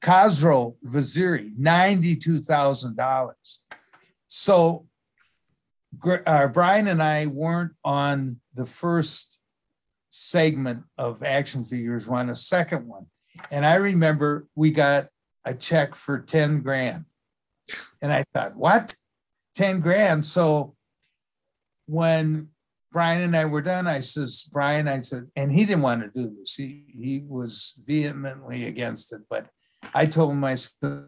[0.01, 3.33] Khosrow Vaziri, $92,000.
[4.27, 4.87] So
[6.27, 9.39] uh, Brian and I weren't on the first
[10.11, 13.07] segment of action figures, we're on a second one.
[13.51, 15.09] And I remember we got
[15.45, 17.07] a check for 10 grand.
[18.01, 18.95] And I thought, what?
[19.55, 20.27] 10 grand.
[20.27, 20.75] So
[21.87, 22.49] when
[22.93, 23.86] Brian and I were done.
[23.86, 26.55] I says, Brian, I said, and he didn't want to do this.
[26.55, 29.22] He he was vehemently against it.
[29.30, 29.47] But
[29.95, 31.07] I told him, I said,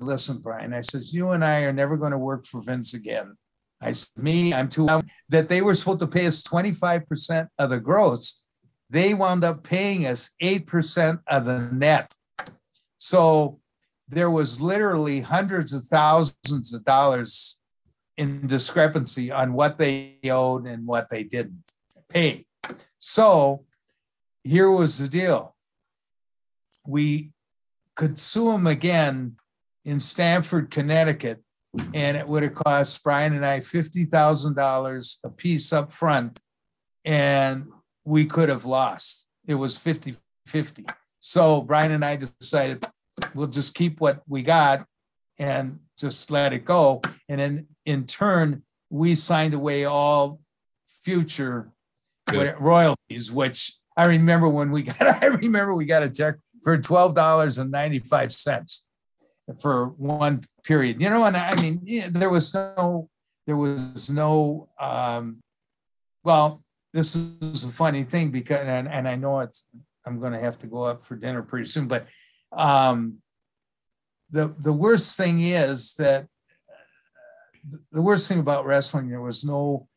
[0.00, 3.36] listen, Brian, I says, you and I are never going to work for Vince again.
[3.80, 4.88] I said, me, I'm too
[5.28, 8.42] that they were supposed to pay us 25% of the gross.
[8.88, 12.14] They wound up paying us 8% of the net.
[12.98, 13.60] So
[14.08, 17.59] there was literally hundreds of thousands of dollars
[18.16, 21.72] in discrepancy on what they owed and what they didn't
[22.08, 22.46] pay.
[22.98, 23.64] So
[24.44, 25.54] here was the deal.
[26.86, 27.32] We
[27.94, 29.36] could sue them again
[29.84, 31.42] in Stamford, Connecticut,
[31.94, 36.40] and it would have cost Brian and I $50,000 a piece up front,
[37.04, 37.66] and
[38.04, 39.28] we could have lost.
[39.46, 40.16] It was 50
[40.50, 40.84] 50.
[41.20, 42.84] So Brian and I decided
[43.34, 44.84] we'll just keep what we got
[45.38, 47.00] and just let it go.
[47.28, 50.40] And then in turn, we signed away all
[51.02, 51.70] future
[52.26, 52.54] Good.
[52.58, 58.82] royalties, which I remember when we got, I remember we got a check for $12.95
[59.60, 63.08] for one period, you know, and I mean, yeah, there was no,
[63.46, 65.42] there was no, um,
[66.22, 66.62] well,
[66.92, 69.66] this is a funny thing because, and, and I know it's,
[70.06, 71.88] I'm going to have to go up for dinner pretty soon.
[71.88, 72.06] But
[72.52, 73.18] um,
[74.30, 76.26] the the worst thing is that
[77.92, 79.88] the worst thing about wrestling there was no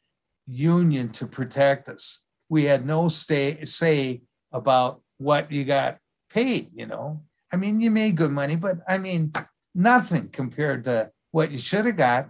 [0.48, 2.24] union to protect us.
[2.50, 5.98] We had no stay, say about what you got
[6.32, 6.70] paid.
[6.74, 9.34] You know, I mean, you made good money, but I mean,
[9.74, 12.30] nothing compared to what you should have got.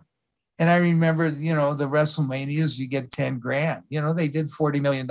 [0.60, 3.84] And I remember, you know, the WrestleManias, you get 10 grand.
[3.90, 5.08] You know, they did $40 million.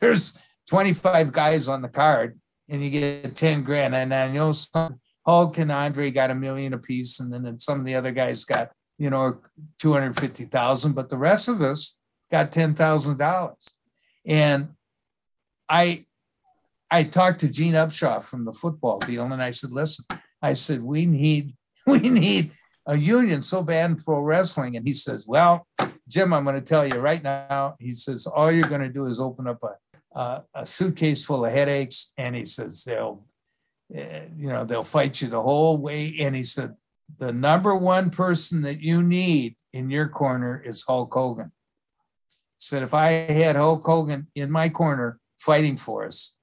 [0.00, 0.38] There's
[0.68, 2.38] 25 guys on the card
[2.68, 3.94] and you get 10 grand.
[3.94, 7.78] And I know some oh, Hulk and Andre got a million apiece, and then some
[7.78, 8.70] of the other guys got,
[9.00, 9.40] you know,
[9.80, 11.98] 250,000, but the rest of us
[12.30, 13.74] got $10,000.
[14.26, 14.68] And
[15.68, 16.04] I
[16.92, 20.04] I talked to Gene Upshaw from the football deal, and I said, listen,
[20.42, 21.52] I said, we need,
[21.86, 22.50] we need
[22.86, 24.76] a union so bad in pro wrestling.
[24.76, 25.66] And he says, Well,
[26.08, 27.76] Jim, I'm going to tell you right now.
[27.78, 31.44] He says, All you're going to do is open up a, a, a suitcase full
[31.44, 32.12] of headaches.
[32.18, 33.24] And he says, They'll,
[33.96, 36.16] uh, you know, they'll fight you the whole way.
[36.20, 36.74] And he said,
[37.18, 41.52] The number one person that you need in your corner is Hulk Hogan.
[42.58, 46.36] Said, If I had Hulk Hogan in my corner fighting for us,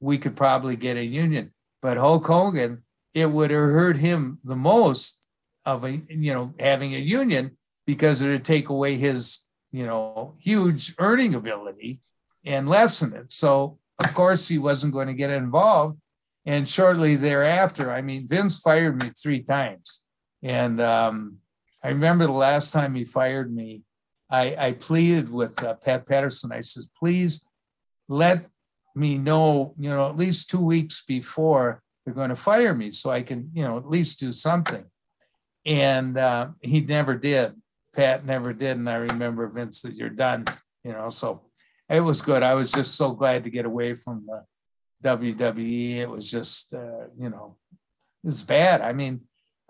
[0.00, 1.52] we could probably get a union.
[1.80, 2.82] But Hulk Hogan,
[3.14, 5.28] it would have hurt him the most
[5.64, 10.34] of a you know having a union because it would take away his you know
[10.40, 12.00] huge earning ability
[12.44, 13.30] and lessen it.
[13.30, 15.98] So of course he wasn't going to get involved.
[16.48, 20.04] And shortly thereafter, I mean, Vince fired me three times.
[20.42, 21.38] And um,
[21.84, 23.82] I remember the last time he fired me,
[24.30, 26.50] I, I pleaded with uh, Pat Patterson.
[26.50, 27.46] I said, please
[28.08, 28.46] let
[28.94, 33.10] me know, you know, at least two weeks before they're going to fire me so
[33.10, 34.86] I can, you know, at least do something
[35.68, 37.52] and uh, he never did.
[37.94, 40.44] Pat never did, and I remember Vince that you're done.
[40.82, 41.42] You know, so
[41.90, 42.42] it was good.
[42.42, 44.44] I was just so glad to get away from the
[45.02, 45.96] WWE.
[45.96, 47.56] It was just, uh, you know,
[48.24, 48.80] it was bad.
[48.80, 49.22] I mean,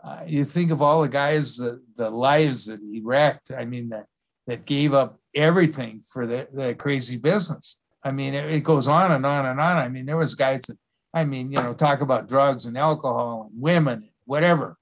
[0.03, 3.51] uh, you think of all the guys, the, the lives that he wrecked.
[3.57, 4.07] I mean, that
[4.47, 7.83] that gave up everything for the, crazy business.
[8.03, 9.77] I mean, it, it goes on and on and on.
[9.77, 10.79] I mean, there was guys that,
[11.13, 14.79] I mean, you know, talk about drugs and alcohol and women, and whatever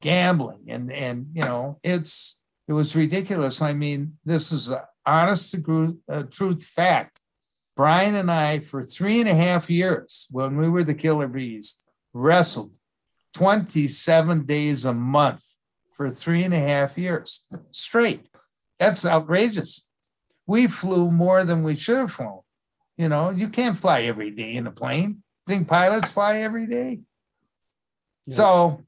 [0.00, 5.52] gambling and and you know it's it was ridiculous i mean this is an honest
[5.52, 7.19] to uh, truth fact
[7.80, 11.82] brian and i for three and a half years when we were the killer bees
[12.12, 12.76] wrestled
[13.32, 15.56] 27 days a month
[15.96, 18.26] for three and a half years straight
[18.78, 19.86] that's outrageous
[20.46, 22.40] we flew more than we should have flown
[22.98, 27.00] you know you can't fly every day in a plane think pilots fly every day
[28.26, 28.34] yeah.
[28.34, 28.84] so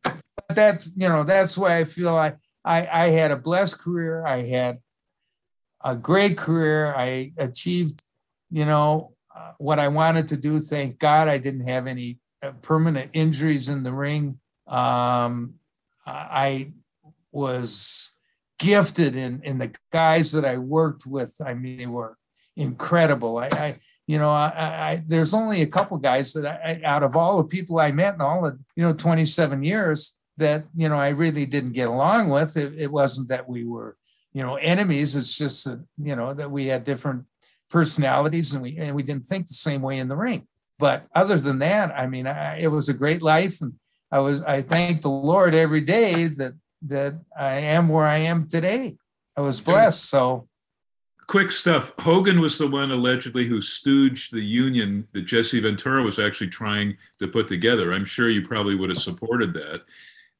[0.51, 4.25] that's you know that's why I feel I I, I had a blessed career.
[4.25, 4.79] I had
[5.83, 6.95] a great career.
[6.95, 8.05] I achieved
[8.53, 10.61] you know uh, what I wanted to do.
[10.61, 14.39] Thank God I didn't have any uh, permanent injuries in the ring.
[14.67, 15.55] Um,
[16.07, 16.73] I
[17.31, 18.15] was
[18.59, 21.35] gifted in in the guys that I worked with.
[21.45, 22.17] I mean, they were
[22.57, 23.39] incredible.
[23.39, 23.77] I, I
[24.07, 27.45] you know, I, I, there's only a couple guys that I, out of all the
[27.45, 31.47] people I met in all of, you know 27 years that you know I really
[31.47, 32.57] didn't get along with.
[32.57, 33.97] It, it wasn't that we were
[34.33, 35.17] you know enemies.
[35.17, 37.25] It's just that you know that we had different
[37.73, 40.47] personalities and we and we didn't think the same way in the ring.
[40.79, 43.73] But other than that, I mean, I, it was a great life, and
[44.13, 46.53] I was I thank the Lord every day that
[46.83, 48.97] that I am where I am today.
[49.37, 50.05] I was blessed.
[50.05, 50.49] So
[51.27, 51.93] quick stuff.
[51.99, 56.97] Hogan was the one allegedly who stooged the union that Jesse Ventura was actually trying
[57.21, 57.93] to put together.
[57.93, 59.83] I'm sure you probably would have supported that.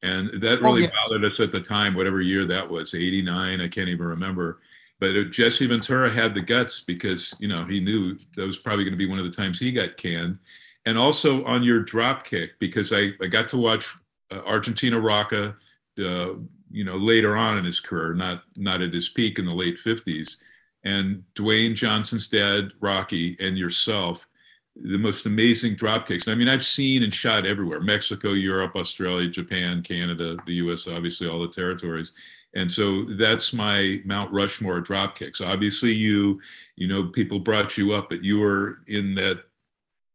[0.03, 1.09] And that oh, really oh, yes.
[1.09, 4.59] bothered us at the time, whatever year that was, 89, I can't even remember.
[4.99, 8.93] But Jesse Ventura had the guts because, you know, he knew that was probably going
[8.93, 10.39] to be one of the times he got canned.
[10.85, 13.93] And also on your drop kick, because I, I got to watch
[14.31, 15.55] uh, Argentina Rocca,
[15.99, 16.33] uh,
[16.71, 19.77] you know, later on in his career, not, not at his peak in the late
[19.77, 20.37] 50s.
[20.83, 24.27] And Dwayne Johnson's dad, Rocky, and yourself
[24.75, 26.27] the most amazing drop kicks.
[26.27, 31.27] I mean, I've seen and shot everywhere Mexico, Europe, Australia, Japan, Canada, the US, obviously,
[31.27, 32.13] all the territories.
[32.55, 35.41] And so that's my Mount Rushmore drop kicks.
[35.41, 36.39] Obviously, you,
[36.75, 39.43] you know, people brought you up, but you were in that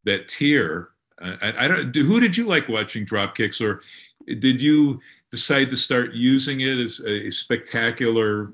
[0.04, 0.90] that tier.
[1.20, 1.94] I, I don't.
[1.94, 3.82] Who did you like watching drop kicks, or
[4.26, 5.00] did you
[5.32, 8.52] decide to start using it as a spectacular?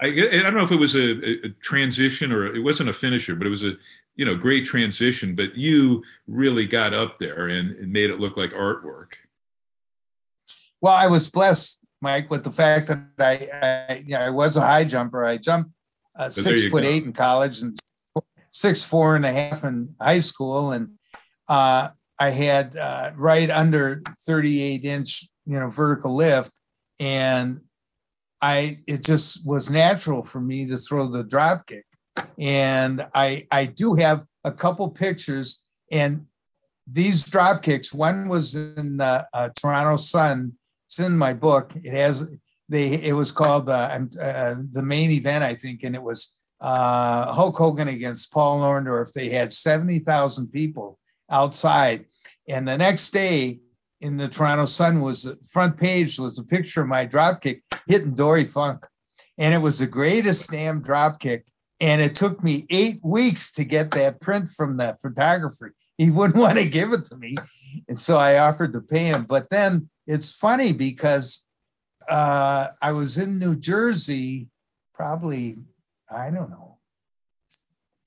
[0.00, 3.36] I, I don't know if it was a, a transition or it wasn't a finisher,
[3.36, 3.76] but it was a
[4.16, 8.36] you know, great transition, but you really got up there and, and made it look
[8.36, 9.14] like artwork.
[10.80, 13.48] Well, I was blessed, Mike, with the fact that I,
[13.88, 15.24] I, you know, I was a high jumper.
[15.24, 15.70] I jumped
[16.14, 16.88] uh, six foot go.
[16.88, 17.76] eight in college and
[18.50, 20.90] six four and a half in high school, and
[21.48, 21.88] uh,
[22.20, 26.52] I had uh, right under 38 inch, you know, vertical lift,
[27.00, 27.62] and
[28.42, 31.86] I it just was natural for me to throw the drop kick,
[32.38, 36.26] and I I do have a couple pictures, and
[36.86, 37.94] these drop kicks.
[37.94, 40.52] One was in the uh, Toronto Sun.
[40.86, 41.72] It's in my book.
[41.82, 42.28] It has
[42.68, 42.94] they.
[42.94, 47.56] It was called uh, uh, the main event, I think, and it was uh, Hulk
[47.56, 49.12] Hogan against Paul Orndorff.
[49.12, 50.98] They had seventy thousand people
[51.30, 52.06] outside.
[52.48, 53.60] And the next day
[54.00, 58.14] in the Toronto Sun was the front page was a picture of my dropkick hitting
[58.14, 58.86] Dory Funk.
[59.38, 61.44] And it was the greatest damn dropkick.
[61.80, 65.74] And it took me eight weeks to get that print from that photographer.
[65.98, 67.36] He wouldn't want to give it to me.
[67.88, 69.26] And so I offered to pay him.
[69.28, 71.46] But then it's funny because
[72.08, 74.48] uh, I was in New Jersey
[74.92, 75.58] probably,
[76.10, 76.78] I don't know,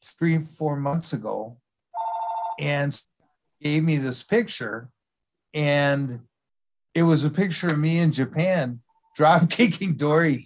[0.03, 1.57] three, four months ago.
[2.59, 2.99] And
[3.61, 4.89] gave me this picture,
[5.53, 6.21] and
[6.93, 8.81] it was a picture of me in Japan
[9.15, 10.43] drop kicking Dory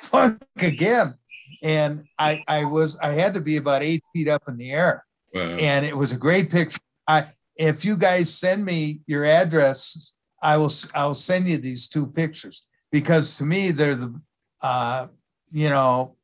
[0.00, 1.14] Funk again.
[1.62, 5.04] And I, I was, I had to be about eight feet up in the air.
[5.34, 5.42] Wow.
[5.42, 6.80] And it was a great picture.
[7.06, 7.26] I,
[7.56, 12.66] if you guys send me your address, I will, I'll send you these two pictures
[12.90, 14.20] because to me, they're the,
[14.60, 15.06] uh,
[15.50, 16.16] you know,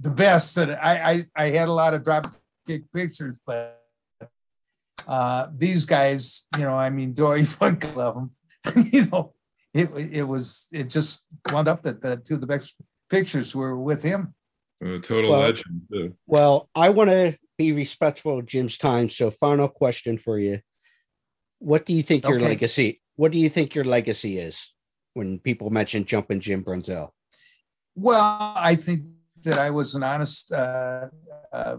[0.00, 2.26] the best that I, I, I had a lot of drop
[2.66, 3.80] kick pictures, but
[5.06, 8.30] uh, these guys, you know, I mean, Dory Funk love them.
[8.92, 9.34] you know,
[9.72, 12.74] it it was it just wound up that the two of the best
[13.10, 14.34] pictures were with him.
[14.82, 15.82] A total well, legend.
[15.92, 16.14] Too.
[16.26, 19.08] Well, I want to be respectful of Jim's time.
[19.08, 20.60] So, final question for you:
[21.58, 22.46] What do you think your okay.
[22.46, 23.00] legacy?
[23.16, 24.74] What do you think your legacy is
[25.14, 27.10] when people mention jumping Jim Brunzell?
[27.94, 29.04] Well, I think
[29.44, 31.08] that I was an honest uh,
[31.52, 31.78] uh,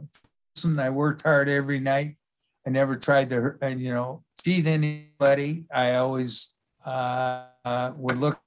[0.56, 0.80] person.
[0.80, 2.16] I worked hard every night.
[2.66, 5.66] I never tried to, uh, you know, cheat anybody.
[5.74, 6.56] I always
[6.86, 8.40] uh, uh, would look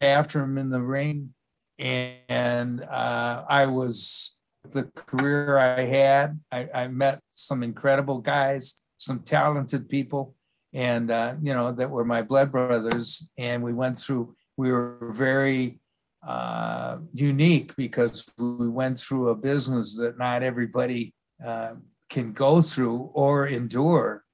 [0.00, 1.34] after him in the ring,
[1.78, 4.35] and uh, I was
[4.70, 6.40] the career I had.
[6.52, 10.34] I, I, met some incredible guys, some talented people,
[10.72, 13.30] and uh, you know that were my blood brothers.
[13.38, 14.34] And we went through.
[14.56, 15.80] We were very
[16.26, 21.14] uh, unique because we went through a business that not everybody
[21.44, 21.74] uh,
[22.10, 24.24] can go through or endure.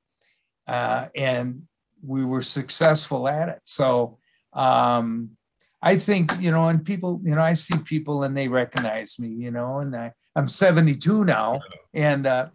[0.66, 1.62] Uh, and
[2.02, 3.60] we were successful at it.
[3.64, 4.18] So
[4.52, 5.36] um,
[5.82, 9.28] I think, you know, and people, you know, I see people and they recognize me,
[9.28, 11.60] you know, and I, I'm 72 now.
[11.92, 12.48] And, uh,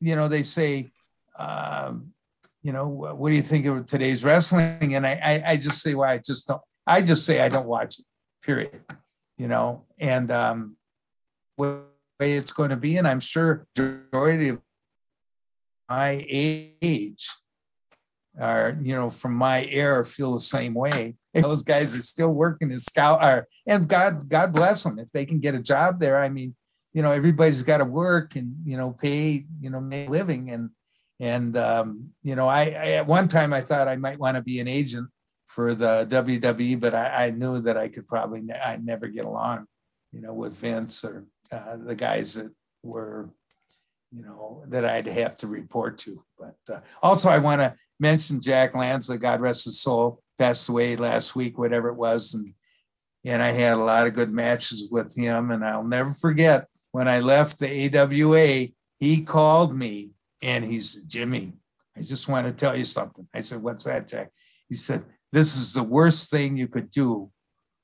[0.00, 0.90] you know, they say,
[1.38, 2.12] um,
[2.62, 4.94] you know, what do you think of today's wrestling?
[4.94, 7.68] And I, I, I just say, well, I just don't, I just say I don't
[7.68, 8.04] watch it,
[8.42, 8.82] period.
[9.36, 10.76] You know, and um,
[11.56, 11.78] way
[12.18, 12.96] it's going to be.
[12.96, 14.60] And I'm sure majority of
[15.88, 17.30] my age
[18.40, 21.16] are, you know, from my era feel the same way.
[21.34, 25.26] Those guys are still working as scout or, and God, God bless them if they
[25.26, 26.22] can get a job there.
[26.22, 26.54] I mean,
[26.92, 30.50] you know, everybody's got to work and, you know, pay, you know, make a living.
[30.50, 30.70] And,
[31.20, 34.42] and, um, you know, I, I, at one time I thought I might want to
[34.42, 35.08] be an agent
[35.46, 39.66] for the WWE, but I, I knew that I could probably, I'd never get along,
[40.12, 43.30] you know, with Vince or uh, the guys that were,
[44.10, 46.24] you know, that I'd have to report to.
[46.38, 50.96] But uh, also, I want to mention Jack Lanza, God rest his soul, passed away
[50.96, 52.54] last week, whatever it was, and
[53.24, 55.50] and I had a lot of good matches with him.
[55.50, 58.68] And I'll never forget when I left the AWA,
[58.98, 61.52] he called me and he said, Jimmy,
[61.96, 63.26] I just want to tell you something.
[63.34, 64.30] I said, What's that, Jack?
[64.68, 67.30] He said, This is the worst thing you could do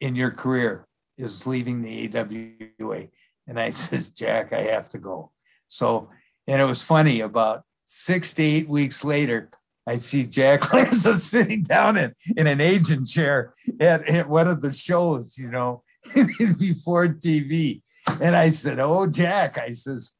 [0.00, 0.86] in your career
[1.16, 3.08] is leaving the AWA.
[3.46, 5.32] And I says, Jack, I have to go.
[5.68, 6.10] So,
[6.46, 9.50] and it was funny about six to eight weeks later,
[9.86, 14.60] I see Jack Lanza sitting down in, in an agent chair at, at one of
[14.60, 15.82] the shows, you know,
[16.58, 17.82] before TV.
[18.20, 20.14] And I said, Oh, Jack, I says,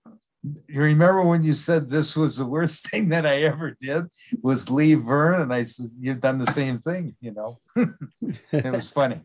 [0.69, 4.05] you remember when you said this was the worst thing that I ever did
[4.43, 5.41] was leave Verne?
[5.41, 7.59] And I said, You've done the same thing, you know.
[8.53, 9.21] it was funny.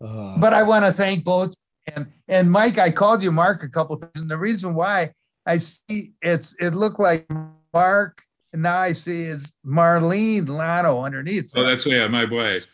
[0.00, 1.54] Uh, but I want to thank both
[1.94, 5.12] and and Mike, I called you Mark a couple times, and the reason why
[5.46, 7.26] I see it's it looked like
[7.74, 8.22] Mark,
[8.52, 11.52] and now I see it's Marlene Lano underneath.
[11.56, 12.66] Oh, that's yeah, my wife.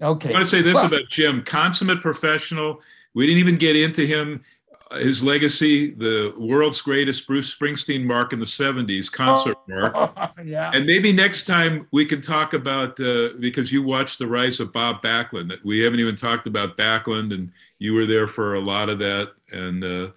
[0.00, 0.30] Okay.
[0.30, 2.80] I want to say this well, about Jim: consummate professional.
[3.14, 4.44] We didn't even get into him
[4.92, 10.32] his legacy, the world's greatest Bruce Springsteen mark in the 70s, concert mark.
[10.42, 10.70] yeah.
[10.72, 14.72] And maybe next time we can talk about, uh, because you watched the rise of
[14.72, 15.52] Bob Backlund.
[15.64, 19.32] We haven't even talked about Backlund, and you were there for a lot of that.
[19.52, 20.08] And uh,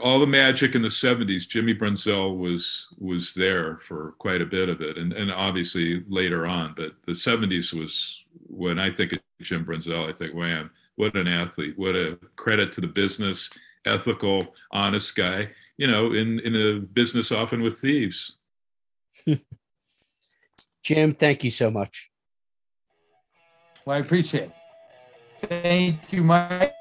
[0.00, 4.68] all the magic in the 70s jimmy brunzell was was there for quite a bit
[4.68, 4.96] of it.
[4.96, 10.08] And and obviously later on but the 70s was when i think of jim brunzell
[10.08, 10.70] i think man
[11.00, 11.78] what an athlete.
[11.78, 13.50] What a credit to the business
[13.86, 15.48] ethical honest guy
[15.78, 18.36] you know in in a business often with thieves.
[20.82, 22.10] Jim thank you so much.
[23.86, 24.52] Well i appreciate it.
[25.38, 26.74] Thank you mike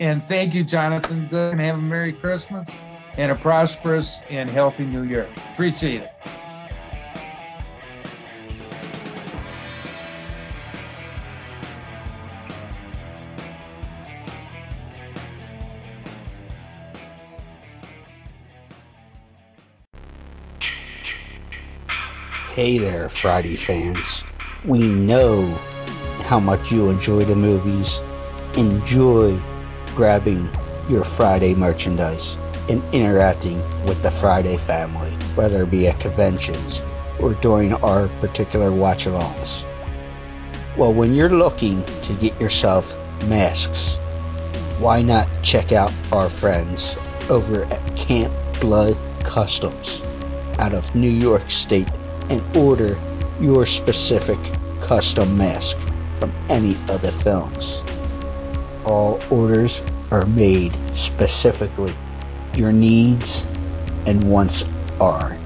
[0.00, 1.26] and thank you, Jonathan.
[1.26, 2.80] Good and have a Merry Christmas
[3.16, 5.28] and a prosperous and healthy New Year.
[5.52, 6.10] Appreciate it.
[22.52, 24.24] Hey there, Friday fans.
[24.64, 25.46] We know
[26.24, 28.00] how much you enjoy the movies.
[28.56, 29.40] Enjoy
[30.00, 30.48] grabbing
[30.88, 32.38] your Friday merchandise
[32.70, 36.80] and interacting with the Friday family, whether it be at conventions
[37.20, 39.66] or during our particular watch alongs.
[40.74, 42.96] Well, when you're looking to get yourself
[43.26, 43.96] masks,
[44.78, 46.96] why not check out our friends
[47.28, 50.00] over at Camp Blood Customs
[50.58, 51.90] out of New York State
[52.30, 52.98] and order
[53.38, 54.38] your specific
[54.80, 55.76] custom mask
[56.14, 57.82] from any of the films.
[58.90, 61.94] All orders are made specifically.
[62.56, 63.46] Your needs
[64.04, 64.64] and wants
[65.00, 65.38] are.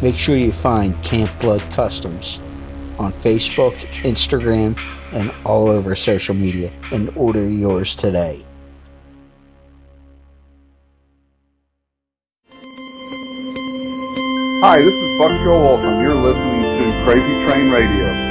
[0.00, 2.38] Make sure you find Camp Blood Customs
[3.00, 3.74] on Facebook,
[4.04, 4.78] Instagram,
[5.10, 8.46] and all over social media and order yours today.
[14.62, 18.27] Hi, this is Buck Showalter, and you're listening to Crazy Train Radio.